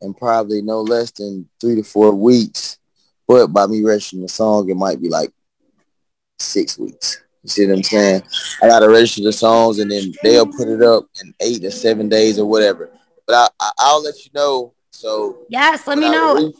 [0.00, 2.78] in probably no less than three to four weeks.
[3.26, 5.32] But by me registering the song, it might be like
[6.38, 7.22] six weeks.
[7.48, 8.22] You see what I'm saying?
[8.62, 12.06] I gotta register the songs and then they'll put it up in eight to seven
[12.10, 12.90] days or whatever.
[13.26, 14.74] But I, I will let you know.
[14.90, 16.52] So yes, let me know.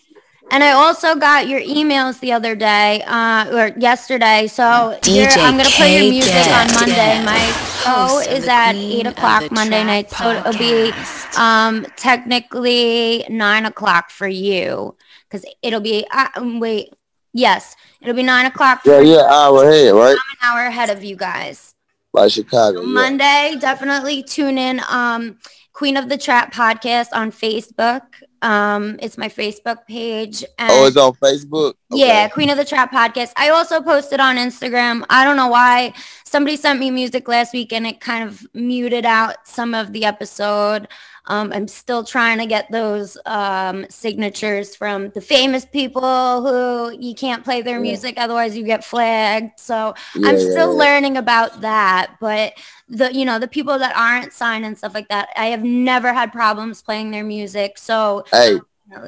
[0.51, 4.47] and I also got your emails the other day uh, or yesterday.
[4.47, 4.63] So
[5.03, 7.23] DJ I'm gonna play your music on Monday.
[7.23, 7.39] My
[7.85, 10.91] show is at eight o'clock Monday night, so it'll be
[11.37, 14.97] um, technically nine o'clock for you
[15.29, 16.07] because it'll be.
[16.11, 16.95] Uh, wait,
[17.39, 18.81] Yes, it'll be nine o'clock.
[18.85, 20.11] Yeah, yeah, hour ahead, right?
[20.11, 21.75] I'm an hour ahead of you guys.
[22.13, 22.81] By Chicago.
[22.81, 24.81] So Monday, definitely tune in.
[24.91, 25.39] Um,
[25.73, 28.03] Queen of the Trap podcast on Facebook.
[28.43, 30.45] Um, it's my Facebook page.
[30.59, 31.75] oh, it's on Facebook.
[31.93, 32.07] Okay.
[32.07, 33.33] Yeah, Queen of the Trap podcast.
[33.37, 35.05] I also posted on Instagram.
[35.09, 35.93] I don't know why.
[36.25, 40.05] Somebody sent me music last week and it kind of muted out some of the
[40.05, 40.89] episode.
[41.29, 47.15] Um, I'm still trying to get those um, signatures from the famous people who you
[47.15, 48.25] can't play their music, yeah.
[48.25, 49.61] otherwise you get flagged.
[49.61, 52.17] So yeah, I'm still yeah, learning about that.
[52.19, 52.55] But
[52.89, 56.13] the you know the people that aren't signed and stuff like that, I have never
[56.13, 57.77] had problems playing their music.
[57.77, 58.59] So hey,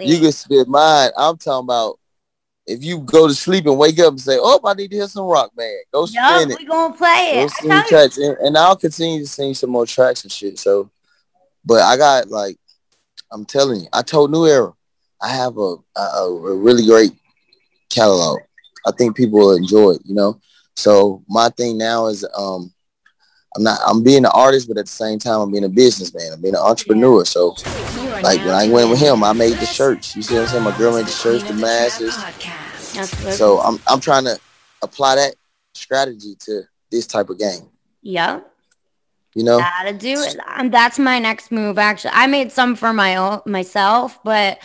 [0.00, 1.10] you can spit mine.
[1.16, 1.98] I'm talking about
[2.66, 5.08] if you go to sleep and wake up and say, "Oh, I need to hear
[5.08, 6.58] some rock, man," go spin yep, it.
[6.58, 7.52] We gonna play it.
[7.62, 10.58] Go tracks, and, and, I'll continue to sing some more tracks and shit.
[10.58, 10.90] So
[11.64, 12.56] but I got like,
[13.32, 14.72] I'm telling you, I told New Era,
[15.22, 17.12] I have a, a, a really great
[17.90, 18.40] catalog.
[18.86, 20.40] I think people will enjoy it, you know?
[20.76, 22.72] So my thing now is um
[23.56, 26.32] I'm not I'm being an artist, but at the same time I'm being a businessman.
[26.32, 27.24] I'm being an entrepreneur.
[27.24, 27.54] So
[28.22, 30.16] like when I went with him, I made the shirts.
[30.16, 30.64] You see what I'm saying?
[30.64, 32.14] My girl made the shirts, the masses.
[33.36, 34.38] So I'm I'm trying to
[34.82, 35.34] apply that
[35.74, 37.68] strategy to this type of game.
[38.02, 38.40] Yeah.
[39.34, 40.36] You know, gotta do it.
[40.46, 41.78] Um, that's my next move.
[41.78, 44.58] Actually, I made some for my own myself, but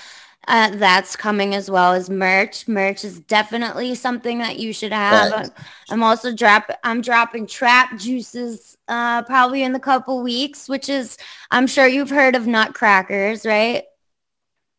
[0.47, 2.67] uh, that's coming as well as merch.
[2.67, 5.31] Merch is definitely something that you should have.
[5.31, 5.49] Right.
[5.89, 6.69] I'm also drop.
[6.83, 11.17] I'm dropping trap juices uh, probably in a couple weeks, which is
[11.51, 13.83] I'm sure you've heard of nutcrackers, right?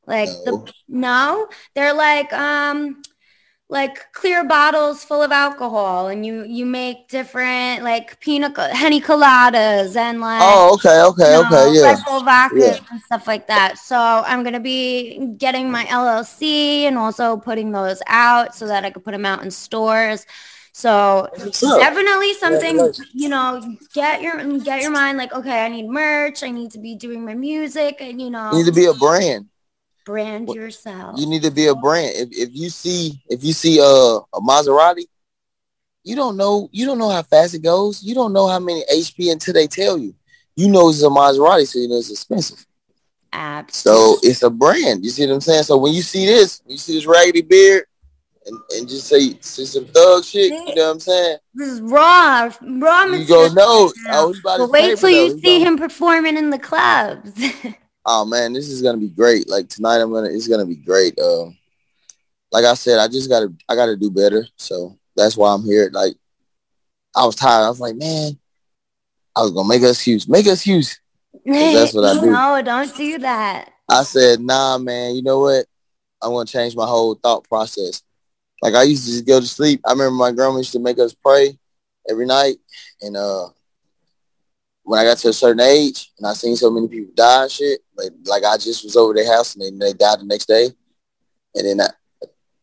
[0.07, 0.65] Like no.
[0.65, 3.03] the no, they're like um
[3.69, 9.97] like clear bottles full of alcohol and you you make different like pina henny coladas
[9.97, 12.23] and like oh okay okay you know, okay yeah.
[12.23, 12.79] vodka yeah.
[12.93, 13.77] and stuff like that.
[13.77, 18.91] So i'm gonna be getting my llc and also putting those out so that i
[18.91, 20.27] could put them out in stores.
[20.73, 25.89] So definitely something yeah, you know get your get your mind like okay i need
[25.89, 28.53] merch i need to be doing my music and you know.
[28.53, 29.49] You need to be a brand
[30.07, 31.19] brand yourself.
[31.19, 32.13] You need to be a brand.
[32.15, 35.05] If, if you see if you see a, a Maserati,
[36.05, 38.03] you don't know you don't know how fast it goes.
[38.03, 40.15] You don't know how many HP until they tell you.
[40.55, 42.65] You know it's a Maserati, so you know it's expensive.
[43.33, 44.21] Absolutely.
[44.21, 45.05] So it's a brand.
[45.05, 45.65] You see what I'm saying?
[45.65, 47.85] So when you see this, you see this raggedy beard,
[48.47, 50.53] and, and just say, say some thug shit.
[50.53, 51.39] You know what I'm saying?
[51.53, 53.05] This is raw, raw.
[53.05, 53.93] You go no.
[54.09, 57.33] Oh, but wait till you see him performing in the clubs.
[58.07, 59.49] oh man, this is gonna be great.
[59.49, 61.19] Like tonight, I'm gonna it's gonna be great.
[61.19, 61.57] Um,
[62.53, 64.47] like I said, I just gotta I gotta do better.
[64.57, 65.91] So that's why I'm here.
[65.93, 66.15] Like
[67.15, 67.65] I was tired.
[67.65, 68.39] I was like, man,
[69.37, 70.97] I was gonna make us huge, make us huge.
[71.45, 72.31] That's what I do.
[72.31, 73.73] No, don't do that.
[73.89, 75.15] I said, nah, man.
[75.15, 75.67] You know what?
[76.23, 78.03] I want to change my whole thought process.
[78.63, 79.81] Like I used to just go to sleep.
[79.87, 81.59] I remember my grandma used to make us pray
[82.09, 82.57] every night,
[83.03, 83.49] and uh,
[84.87, 87.51] when I got to a certain age and I seen so many people die and
[87.51, 90.47] shit, like like I just was over their house and they, they died the next
[90.47, 90.71] day,
[91.57, 91.89] and then I,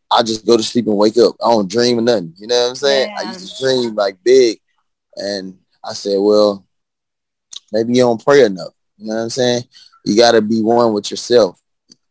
[0.10, 1.36] I just go to sleep and wake up.
[1.44, 2.34] I don't dream of nothing.
[2.38, 3.10] You know what I'm saying?
[3.10, 3.20] Yeah.
[3.20, 4.60] I used to dream like big,
[5.18, 6.66] and I said, well,
[7.74, 8.72] maybe you don't pray enough.
[8.98, 9.64] You know what I'm saying?
[10.06, 11.60] You got to be one with yourself.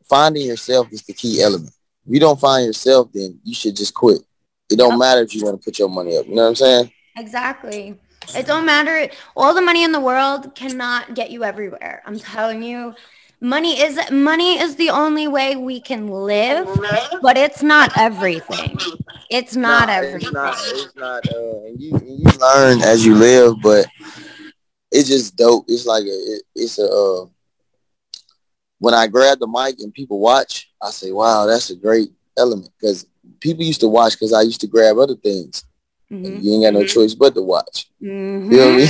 [0.04, 1.72] Finding yourself is the key element.
[2.06, 4.20] If you don't find yourself, then you should just quit.
[4.70, 6.26] It don't matter if you want to put your money up.
[6.26, 6.92] You know what I'm saying?
[7.16, 7.98] Exactly.
[8.34, 9.08] It don't matter.
[9.36, 12.02] All the money in the world cannot get you everywhere.
[12.06, 12.94] I'm telling you.
[13.40, 16.68] Money is money is the only way we can live,
[17.20, 18.78] but it's not everything.
[19.28, 20.20] It's not no, everything.
[20.22, 20.54] It's not.
[20.58, 21.26] It's not.
[21.26, 23.86] Uh, and you and you learn as you live, but
[24.92, 25.64] it's just dope.
[25.68, 26.86] It's like a, it, it's a.
[26.86, 27.26] Uh,
[28.78, 32.70] when I grab the mic and people watch, I say, "Wow, that's a great element."
[32.78, 33.06] Because
[33.40, 35.64] people used to watch because I used to grab other things.
[36.12, 36.40] Mm-hmm.
[36.42, 36.88] You ain't got no mm-hmm.
[36.88, 37.88] choice but to watch.
[38.02, 38.50] Mm-hmm.
[38.50, 38.86] Feel me?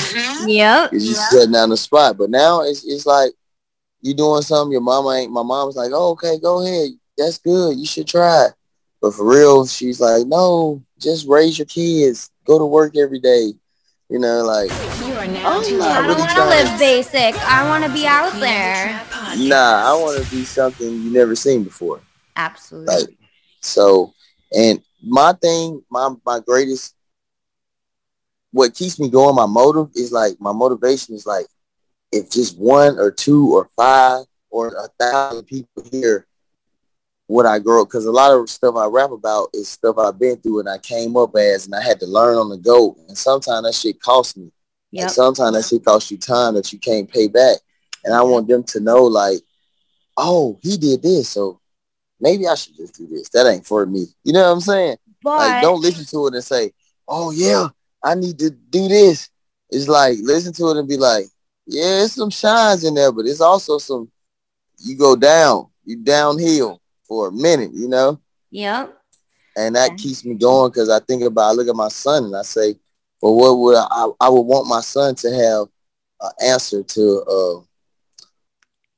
[0.55, 0.93] Yep.
[0.93, 1.31] It's just yep.
[1.31, 2.19] setting down the spot.
[2.19, 3.33] But now it's it's like
[4.01, 4.73] you doing something.
[4.73, 5.31] Your mama ain't.
[5.31, 6.91] My mom's like, oh, okay, go ahead.
[7.17, 7.79] That's good.
[7.79, 8.49] You should try.
[9.01, 12.31] But for real, she's like, no, just raise your kids.
[12.45, 13.53] Go to work every day.
[14.09, 14.71] You know, like.
[15.07, 15.43] You are now.
[15.47, 17.37] Oh, I don't want to live basic.
[17.49, 19.01] I want to be out there.
[19.49, 22.01] Nah, I want to be something you never seen before.
[22.37, 22.95] Absolutely.
[22.95, 23.09] Like,
[23.61, 24.13] so,
[24.55, 26.95] and my thing, my my greatest
[28.53, 31.47] what keeps me going, my motive is like my motivation is like
[32.13, 36.27] if just one or two or five or a thousand people hear
[37.27, 40.37] what I grow because a lot of stuff I rap about is stuff I've been
[40.37, 42.97] through and I came up as and I had to learn on the go.
[43.09, 44.53] And sometimes that shit cost me.
[44.91, 45.03] Yep.
[45.03, 47.57] And sometimes that shit costs you time that you can't pay back.
[48.05, 49.39] And I want them to know like,
[50.19, 51.31] oh, he did this.
[51.31, 51.59] So
[52.21, 53.31] maybe I should just do this.
[53.31, 54.07] That ain't for me.
[54.25, 54.97] You know what I'm saying?
[55.23, 56.73] But like don't listen to it and say,
[57.09, 57.69] oh yeah,
[58.05, 59.31] I need to do this.
[59.71, 61.27] It's like listen to it and be like,
[61.67, 64.11] yeah, it's some shines in there, but it's also some
[64.79, 68.21] you go down, you downhill for a minute, you know?
[68.51, 68.99] Yep.
[69.57, 72.37] And that keeps me going because I think about I look at my son and
[72.37, 72.75] I say,
[73.21, 75.69] well, what would I, I, I would want my son to have
[76.21, 77.61] an answer to uh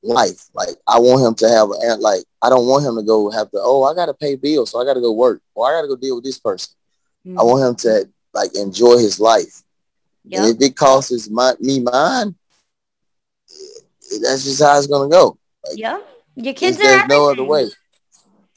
[0.05, 0.49] life.
[0.55, 3.51] Like I want him to have an like I don't want him to go have
[3.51, 5.97] to, oh, I gotta pay bills, so I gotta go work, or I gotta go
[5.97, 6.75] deal with this person.
[7.27, 7.40] Mm-hmm.
[7.40, 9.62] I want him to like enjoy his life.
[10.25, 10.40] Yep.
[10.40, 12.35] And if it costs my, me mine,
[14.23, 15.38] that's just how it's gonna go.
[15.68, 16.01] Like, yeah,
[16.35, 16.83] your kids are.
[16.83, 17.70] There's no other way.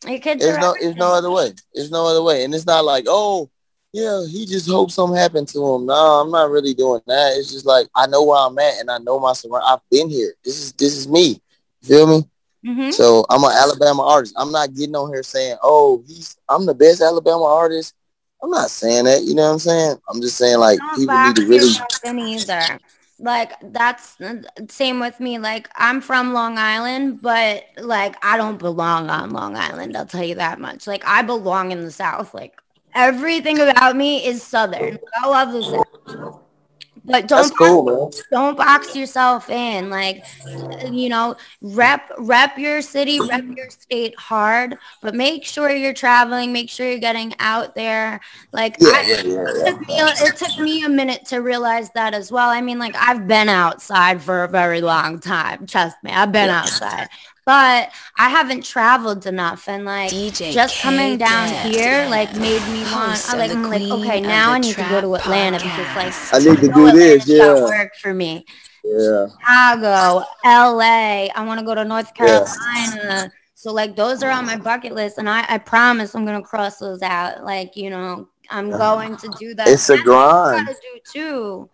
[0.08, 0.76] Your kids there's no.
[0.80, 1.54] There's no other way.
[1.74, 3.50] There's no other way, and it's not like oh.
[3.94, 5.86] Yeah, he just hopes something happened to him.
[5.86, 7.38] No, I'm not really doing that.
[7.38, 9.64] It's just like I know where I'm at and I know my surround.
[9.66, 10.36] I've been here.
[10.44, 11.42] This is this is me.
[11.82, 12.30] You feel me?
[12.66, 12.92] Mm-hmm.
[12.92, 14.36] So I'm an Alabama artist.
[14.38, 17.96] I'm not getting on here saying, "Oh, he's I'm the best Alabama artist."
[18.42, 19.24] I'm not saying that.
[19.24, 19.98] You know what I'm saying?
[20.10, 21.74] I'm just saying like people need to really.
[22.04, 22.80] Either.
[23.20, 24.18] Like that's
[24.70, 25.40] same with me.
[25.40, 29.98] Like I'm from Long Island, but like I don't belong on Long Island.
[29.98, 30.86] I'll tell you that much.
[30.86, 32.34] Like I belong in the South.
[32.34, 32.54] Like
[32.94, 35.00] everything about me is Southern.
[35.16, 36.42] I love the South.
[37.08, 39.90] But don't cool, don't box yourself in.
[39.90, 40.26] Like,
[40.92, 46.52] you know, rep rep your city, rep your state hard, but make sure you're traveling.
[46.52, 48.20] Make sure you're getting out there.
[48.52, 51.90] Like, yeah, I, yeah, yeah, it, took me, it took me a minute to realize
[51.92, 52.50] that as well.
[52.50, 55.66] I mean, like, I've been outside for a very long time.
[55.66, 57.08] Trust me, I've been outside
[57.48, 62.62] but I haven't traveled enough and like DJ just K coming down here like made
[62.68, 65.78] me want I like I'm like okay now I need to go to Atlanta podcast.
[65.78, 67.64] because like I need to do this yeah.
[67.64, 68.46] work for me.
[68.84, 69.28] Yeah.
[69.30, 72.50] Chicago LA I want to go to North Carolina.
[72.54, 73.28] Yeah.
[73.56, 76.80] so like those are on my bucket list and I, I promise I'm gonna cross
[76.80, 77.46] those out.
[77.46, 80.68] Like you know I'm going to do that it's a grind.
[80.68, 81.70] to do too.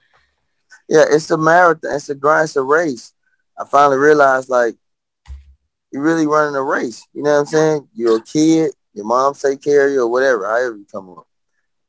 [0.88, 3.14] Yeah it's a marathon it's a grind it's a race.
[3.58, 4.76] I finally realized like
[5.94, 7.08] you're really running a race.
[7.14, 7.88] You know what I'm saying?
[7.94, 11.28] You're a kid, your mom take care of you or whatever, however you come up.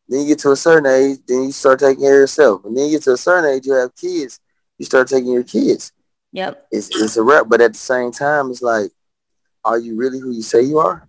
[0.06, 2.66] Then you get to a certain age, then you start taking care of yourself.
[2.66, 4.40] And then you get to a certain age, you have kids,
[4.76, 5.92] you start taking your kids.
[6.32, 6.66] Yep.
[6.70, 8.90] It's it's a wrap, but at the same time, it's like,
[9.64, 11.08] are you really who you say you are?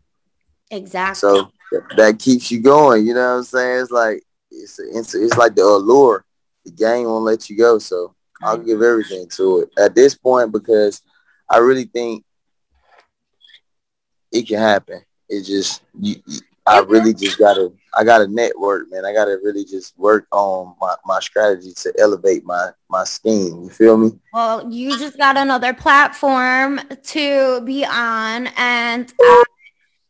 [0.72, 1.16] Exactly.
[1.16, 1.52] So
[1.98, 3.06] that keeps you going.
[3.06, 3.82] You know what I'm saying?
[3.82, 6.24] It's like it's it's, it's like the allure.
[6.64, 7.80] The game won't let you go.
[7.80, 11.02] So I'll give everything to it at this point because
[11.50, 12.25] I really think
[14.36, 15.02] it can happen.
[15.30, 16.18] It just you,
[16.68, 19.06] I really just gotta I gotta network, man.
[19.06, 23.64] I gotta really just work on my, my strategy to elevate my my scheme.
[23.64, 24.12] You feel me?
[24.34, 29.44] Well, you just got another platform to be on, and I,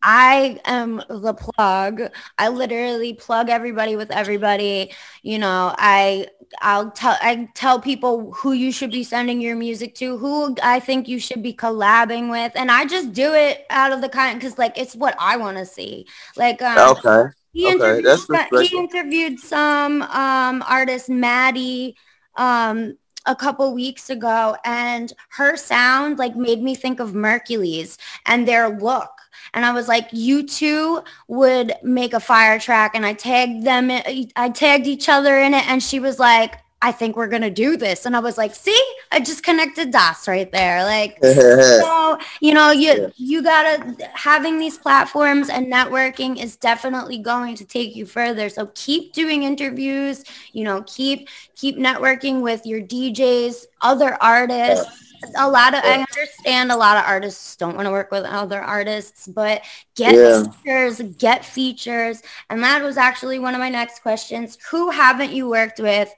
[0.05, 2.11] I am the plug.
[2.37, 4.93] I literally plug everybody with everybody.
[5.23, 6.27] You know, I
[6.61, 10.79] I'll tell I tell people who you should be sending your music to, who I
[10.79, 14.39] think you should be collabing with, and I just do it out of the kind
[14.39, 16.05] because like it's what I want to see.
[16.37, 17.31] Like um, okay.
[17.51, 21.95] He okay, interviewed, he interviewed some um, artist, Maddie,
[22.35, 28.47] um, a couple weeks ago, and her sound like made me think of Merkules and
[28.47, 29.14] their look.
[29.55, 32.93] And I was like, you two would make a fire track.
[32.93, 33.89] And I tagged them,
[34.35, 35.67] I tagged each other in it.
[35.67, 38.05] And she was like, I think we're gonna do this.
[38.05, 38.79] And I was like, see,
[39.11, 40.83] I just connected dots right there.
[40.83, 43.07] Like so, you know, you yeah.
[43.15, 48.49] you gotta having these platforms and networking is definitely going to take you further.
[48.49, 55.04] So keep doing interviews, you know, keep keep networking with your DJs, other artists.
[55.37, 58.61] A lot of I understand a lot of artists don't want to work with other
[58.61, 59.63] artists, but
[59.95, 60.43] get yeah.
[60.43, 62.21] features, get features.
[62.49, 64.57] And that was actually one of my next questions.
[64.71, 66.13] Who haven't you worked with?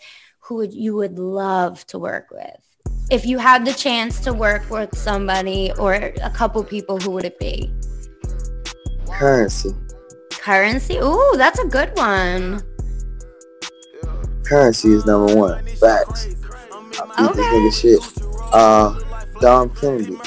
[0.48, 2.56] who would you would love to work with?
[3.12, 7.26] If you had the chance to work with somebody or a couple people, who would
[7.26, 7.70] it be?
[9.12, 9.72] Currency.
[10.32, 10.98] Currency?
[10.98, 12.62] Ooh, that's a good one.
[14.46, 15.66] Currency is number one.
[15.66, 16.28] Facts.
[17.18, 17.36] I okay.
[17.36, 18.27] This nigga shit.
[18.54, 19.00] Uh,
[19.40, 20.18] Dom Kennedy.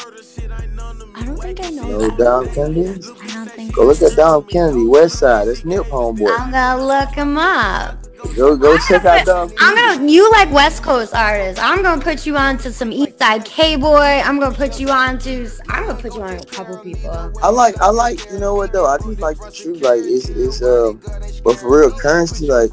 [1.14, 1.98] I don't think I know.
[1.98, 2.88] No Dom Kennedy?
[2.88, 3.74] I don't think.
[3.74, 5.48] Go look at Dom Kennedy, West Side.
[5.48, 6.28] That's Nip homeboy.
[6.38, 7.98] I'm gonna look him up.
[8.36, 9.50] Go go I'm check out Dom.
[9.58, 11.62] I'm gonna you like West Coast artists.
[11.62, 14.22] I'm gonna put you on to some East Side K Boy.
[14.24, 17.10] I'm gonna put you on to I'm gonna put you on a couple people.
[17.42, 20.28] I like I like you know what though I just like the truth like it's
[20.28, 21.00] it's um
[21.42, 22.70] but for real currency like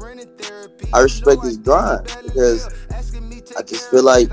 [0.92, 2.68] I respect his grind because
[3.56, 4.30] I just feel like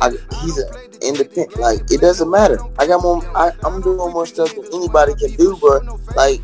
[0.00, 0.10] I,
[0.42, 0.68] he's an
[1.02, 1.56] independent.
[1.58, 2.58] Like it doesn't matter.
[2.78, 3.22] I got more.
[3.36, 5.84] I, I'm doing more stuff than anybody can do, but
[6.16, 6.40] like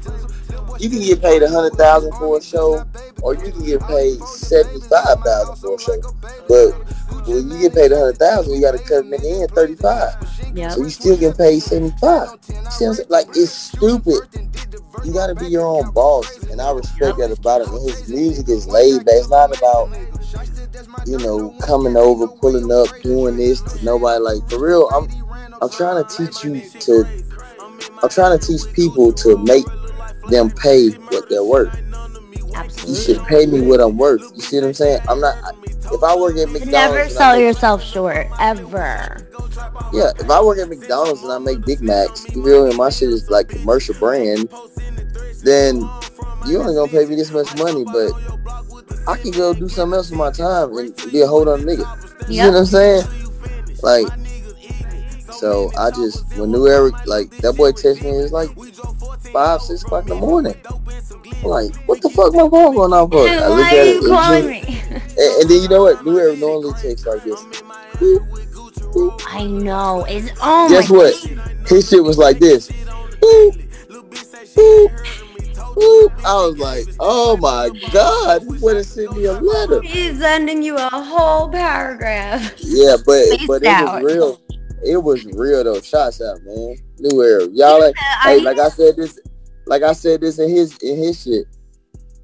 [0.80, 2.84] you can get paid a hundred thousand for a show,
[3.22, 6.00] or you can get paid seventy five thousand for a show.
[6.48, 6.72] But
[7.26, 9.76] when you get paid a hundred thousand, you got to cut a nigga in thirty
[9.76, 10.14] five.
[10.54, 10.72] Yep.
[10.72, 12.28] So you still get paid seventy five.
[12.70, 14.28] See Like it's stupid.
[15.04, 17.72] You got to be your own boss, and I respect that about him.
[17.82, 19.14] His music is laid back.
[19.16, 19.90] It's not about
[21.06, 24.20] you know coming over, pulling up, doing this to nobody.
[24.20, 25.08] Like for real, I'm
[25.60, 27.04] I'm trying to teach you to.
[28.02, 29.64] I'm trying to teach people to make
[30.28, 31.74] them pay what they're worth.
[32.54, 32.94] Absolutely.
[32.94, 34.22] You should pay me what I'm worth.
[34.34, 35.00] You see what I'm saying?
[35.08, 35.36] I'm not.
[35.92, 39.28] If I work at McDonald's, never sell yourself short ever.
[39.92, 42.76] Yeah, if I work at McDonald's and I make Big Macs, you feel me?
[42.76, 44.48] My shit is like commercial brand.
[45.42, 45.76] Then
[46.46, 48.12] you only gonna pay me this much money, but
[49.06, 52.28] I can go do something else with my time and be a whole other nigga.
[52.28, 52.46] You yep.
[52.46, 53.04] see what I'm saying?
[53.82, 54.06] Like,
[55.32, 58.50] so I just when New Eric like that boy texted me, it's like
[59.32, 60.54] five, six o'clock in the morning.
[60.66, 63.28] I'm like, what the fuck my phone going off for?
[63.28, 64.04] I look at it.
[64.04, 64.80] Calling me?
[65.16, 66.04] And, and, then you know what?
[66.04, 67.40] New Eric normally takes like this.
[69.28, 70.04] I know.
[70.08, 71.14] It's oh Guess my what?
[71.36, 71.68] God.
[71.68, 72.68] His shit was like this.
[75.76, 79.80] I was like, oh my God, he would have sent me a letter.
[79.82, 82.54] He's sending you a whole paragraph.
[82.58, 84.40] Yeah, but but it was real.
[84.84, 85.80] It was real though.
[85.80, 86.76] Shots out, man.
[86.98, 87.46] New era.
[87.52, 89.18] Y'all like, hey, like I said this,
[89.66, 91.46] like I said this in his in his shit.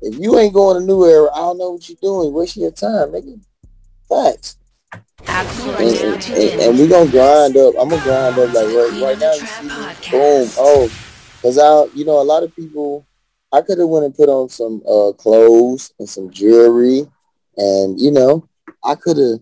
[0.02, 2.32] If you ain't going to new era, I don't know what you're doing.
[2.32, 3.40] Wasting your time, nigga.
[4.08, 4.56] Facts.
[5.26, 5.98] Absolutely.
[5.98, 7.74] And, and, and, we gonna grind up.
[7.78, 9.32] I'm gonna grind up like right, right now.
[9.34, 10.48] You see me, boom.
[10.56, 10.90] Oh,
[11.42, 13.06] cause I, you know, a lot of people.
[13.52, 17.06] I could have went and put on some uh, clothes and some jewelry,
[17.56, 18.48] and you know,
[18.84, 19.40] I could have,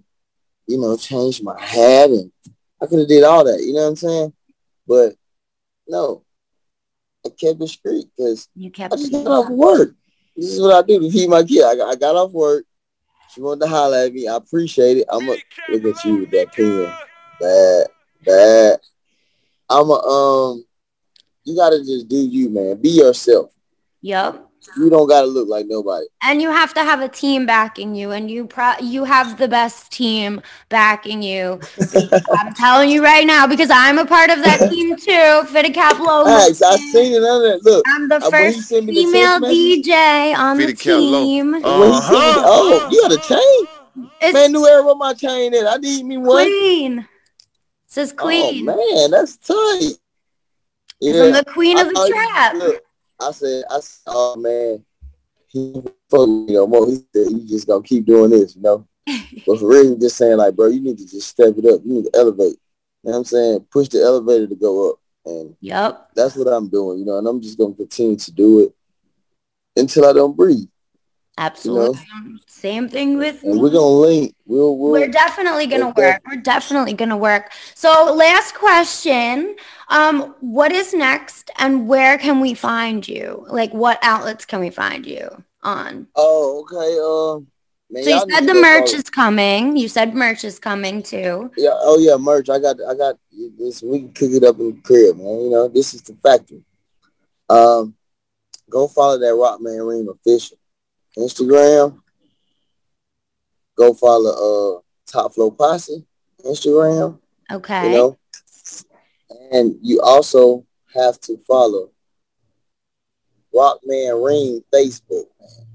[0.67, 2.33] you know, changed my hat and
[2.81, 3.61] I could have did all that.
[3.63, 4.33] You know what I'm saying?
[4.87, 5.15] But
[5.87, 6.25] no,
[7.27, 9.95] I kept it straight because you kept I just got off work.
[10.37, 11.65] This is what I do to feed my kid.
[11.65, 12.65] I got, I got off work.
[13.31, 14.27] She wanted to holler at me.
[14.27, 15.07] I appreciate it.
[15.11, 15.39] I'm gonna
[15.69, 16.91] look at you with that pen.
[17.41, 17.87] Bad,
[18.25, 18.81] bad.
[19.69, 20.65] I'm a um.
[21.45, 22.81] You gotta just do you, man.
[22.81, 23.53] Be yourself.
[24.01, 26.07] Yep you don't got to look like nobody.
[26.23, 29.49] And you have to have a team backing you, and you pro- you have the
[29.49, 31.61] best team backing you.
[32.33, 35.45] I'm telling you right now because I'm a part of that team too.
[35.53, 36.25] Fitted Cap Low.
[36.25, 37.59] Thanks, I seen it on there.
[37.63, 41.55] Look, I'm the uh, first female DJ on the team.
[41.55, 42.43] Uh-huh.
[42.47, 44.11] Oh, you got a chain?
[44.21, 45.55] It's man, new era on my chain.
[45.55, 45.67] In.
[45.67, 46.45] I need me one.
[46.45, 46.99] Queen.
[46.99, 47.07] It
[47.87, 48.69] says queen.
[48.69, 49.99] Oh man, that's tight.
[51.01, 52.55] Yeah, I'm the queen of the I, trap.
[52.55, 52.83] Look,
[53.21, 54.85] I said, I said, oh man,
[55.49, 55.75] he
[56.11, 56.87] fuck me no more.
[56.87, 58.87] He said, you just gonna keep doing this, you know.
[59.47, 61.81] but for real, just saying like, bro, you need to just step it up.
[61.85, 62.59] You need to elevate.
[63.03, 63.67] You know what I'm saying?
[63.71, 64.97] Push the elevator to go up.
[65.25, 66.11] And Yep.
[66.15, 68.75] that's what I'm doing, you know, and I'm just gonna continue to do it
[69.77, 70.69] until I don't breathe.
[71.37, 72.01] Absolutely.
[72.59, 74.35] Same thing with And we're gonna link.
[74.45, 76.21] We'll, we'll We're definitely gonna work.
[76.27, 77.53] We're definitely gonna work.
[77.77, 79.55] So last question.
[79.89, 83.47] Um, what is next and where can we find you?
[83.49, 86.09] Like what outlets can we find you on?
[86.17, 86.99] Oh, okay.
[86.99, 87.47] Um,
[87.91, 89.77] man, So you said the merch is coming.
[89.77, 91.53] You said merch is coming too.
[91.57, 91.75] Yeah.
[91.75, 92.51] Oh yeah, merch.
[92.51, 92.77] I got.
[92.83, 93.17] I got
[93.57, 93.83] this.
[93.83, 95.43] We can cook it up in the crib, man.
[95.43, 96.65] You know, this is the factory.
[97.49, 97.95] Um,
[98.69, 100.59] go follow that Rockman Reem official
[101.17, 102.01] Instagram.
[103.79, 106.05] Go follow uh Top Flow Posse
[106.45, 107.19] Instagram.
[107.51, 107.91] Okay.
[107.91, 108.19] You know,
[109.53, 111.91] and you also have to follow
[113.55, 115.27] Rockman Reem Facebook.
[115.41, 115.67] Man.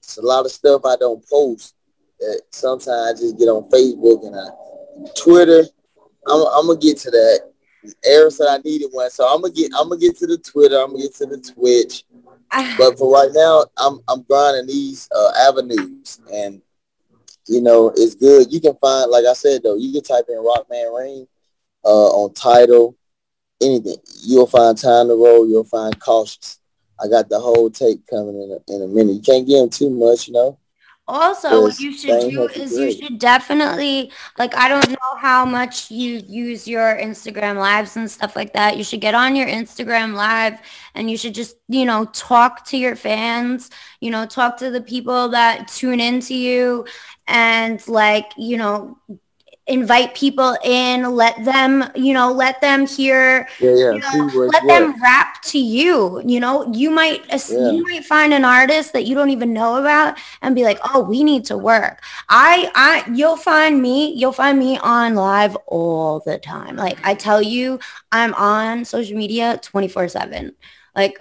[0.00, 1.74] It's a lot of stuff I don't post
[2.20, 5.64] that sometimes I just get on Facebook and I Twitter.
[6.26, 7.52] I'm, I'm gonna get to that.
[8.04, 10.76] Eric said I needed one, so I'm gonna get I'm gonna get to the Twitter.
[10.76, 12.04] I'm gonna get to the Twitch.
[12.78, 16.62] But for right now, I'm I'm grinding these uh, avenues, and
[17.46, 18.52] you know it's good.
[18.52, 21.28] You can find, like I said though, you can type in Rockman Rain
[21.84, 22.96] uh, on Tidal,
[23.62, 23.96] anything.
[24.22, 25.48] You'll find time to roll.
[25.48, 26.58] You'll find cautious.
[26.98, 29.12] I got the whole tape coming in a, in a minute.
[29.12, 30.58] You can't give them too much, you know.
[31.08, 35.90] Also, what you should do is you should definitely like I don't know how much
[35.90, 38.76] you use your Instagram lives and stuff like that.
[38.76, 40.58] You should get on your Instagram live
[40.94, 44.80] and you should just, you know, talk to your fans, you know, talk to the
[44.80, 46.84] people that tune into you
[47.28, 48.98] and like, you know,
[49.66, 53.92] invite people in, let them, you know, let them hear Yeah, yeah.
[53.92, 57.70] you know, let them rap to you you know you might Yeah.
[57.70, 61.00] you might find an artist that you don't even know about and be like oh
[61.02, 66.20] we need to work i i you'll find me you'll find me on live all
[66.20, 67.78] the time like i tell you
[68.12, 70.52] i'm on social media 24 7
[70.94, 71.16] like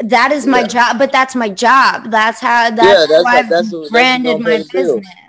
[0.00, 0.66] that is my Yeah.
[0.66, 4.38] job but that's my job that's how that's, Yeah, that's how i've that's that's branded
[4.38, 5.04] my gonna pay the bills.
[5.04, 5.21] business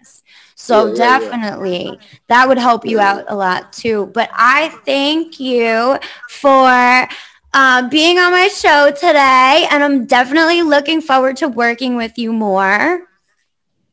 [0.63, 1.35] so Yeah, yeah, yeah.
[1.35, 1.99] definitely
[2.29, 4.07] that would help you out a lot too.
[4.13, 5.97] But I thank you
[6.29, 7.07] for
[7.53, 12.33] uh, being on my show today, and I'm definitely looking forward to working with you
[12.33, 13.01] more.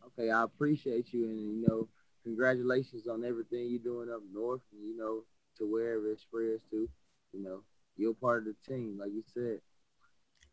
[0.07, 1.89] Okay, I appreciate you, and you know,
[2.25, 5.25] congratulations on everything you're doing up north, and you know,
[5.59, 6.89] to wherever it spreads to.
[7.33, 7.63] You know,
[7.97, 9.61] you're part of the team, like you said.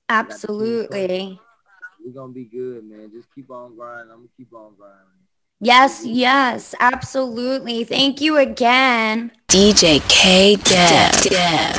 [0.09, 1.39] Absolutely.
[2.03, 3.11] We're gonna be good, man.
[3.11, 4.11] Just keep on grinding.
[4.11, 5.26] I'm gonna keep on grinding.
[5.59, 7.83] Yes, yes, absolutely.
[7.83, 9.31] Thank you again.
[9.47, 11.75] DJ K Dev,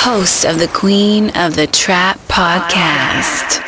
[0.00, 3.67] host of the Queen of the Trap podcast.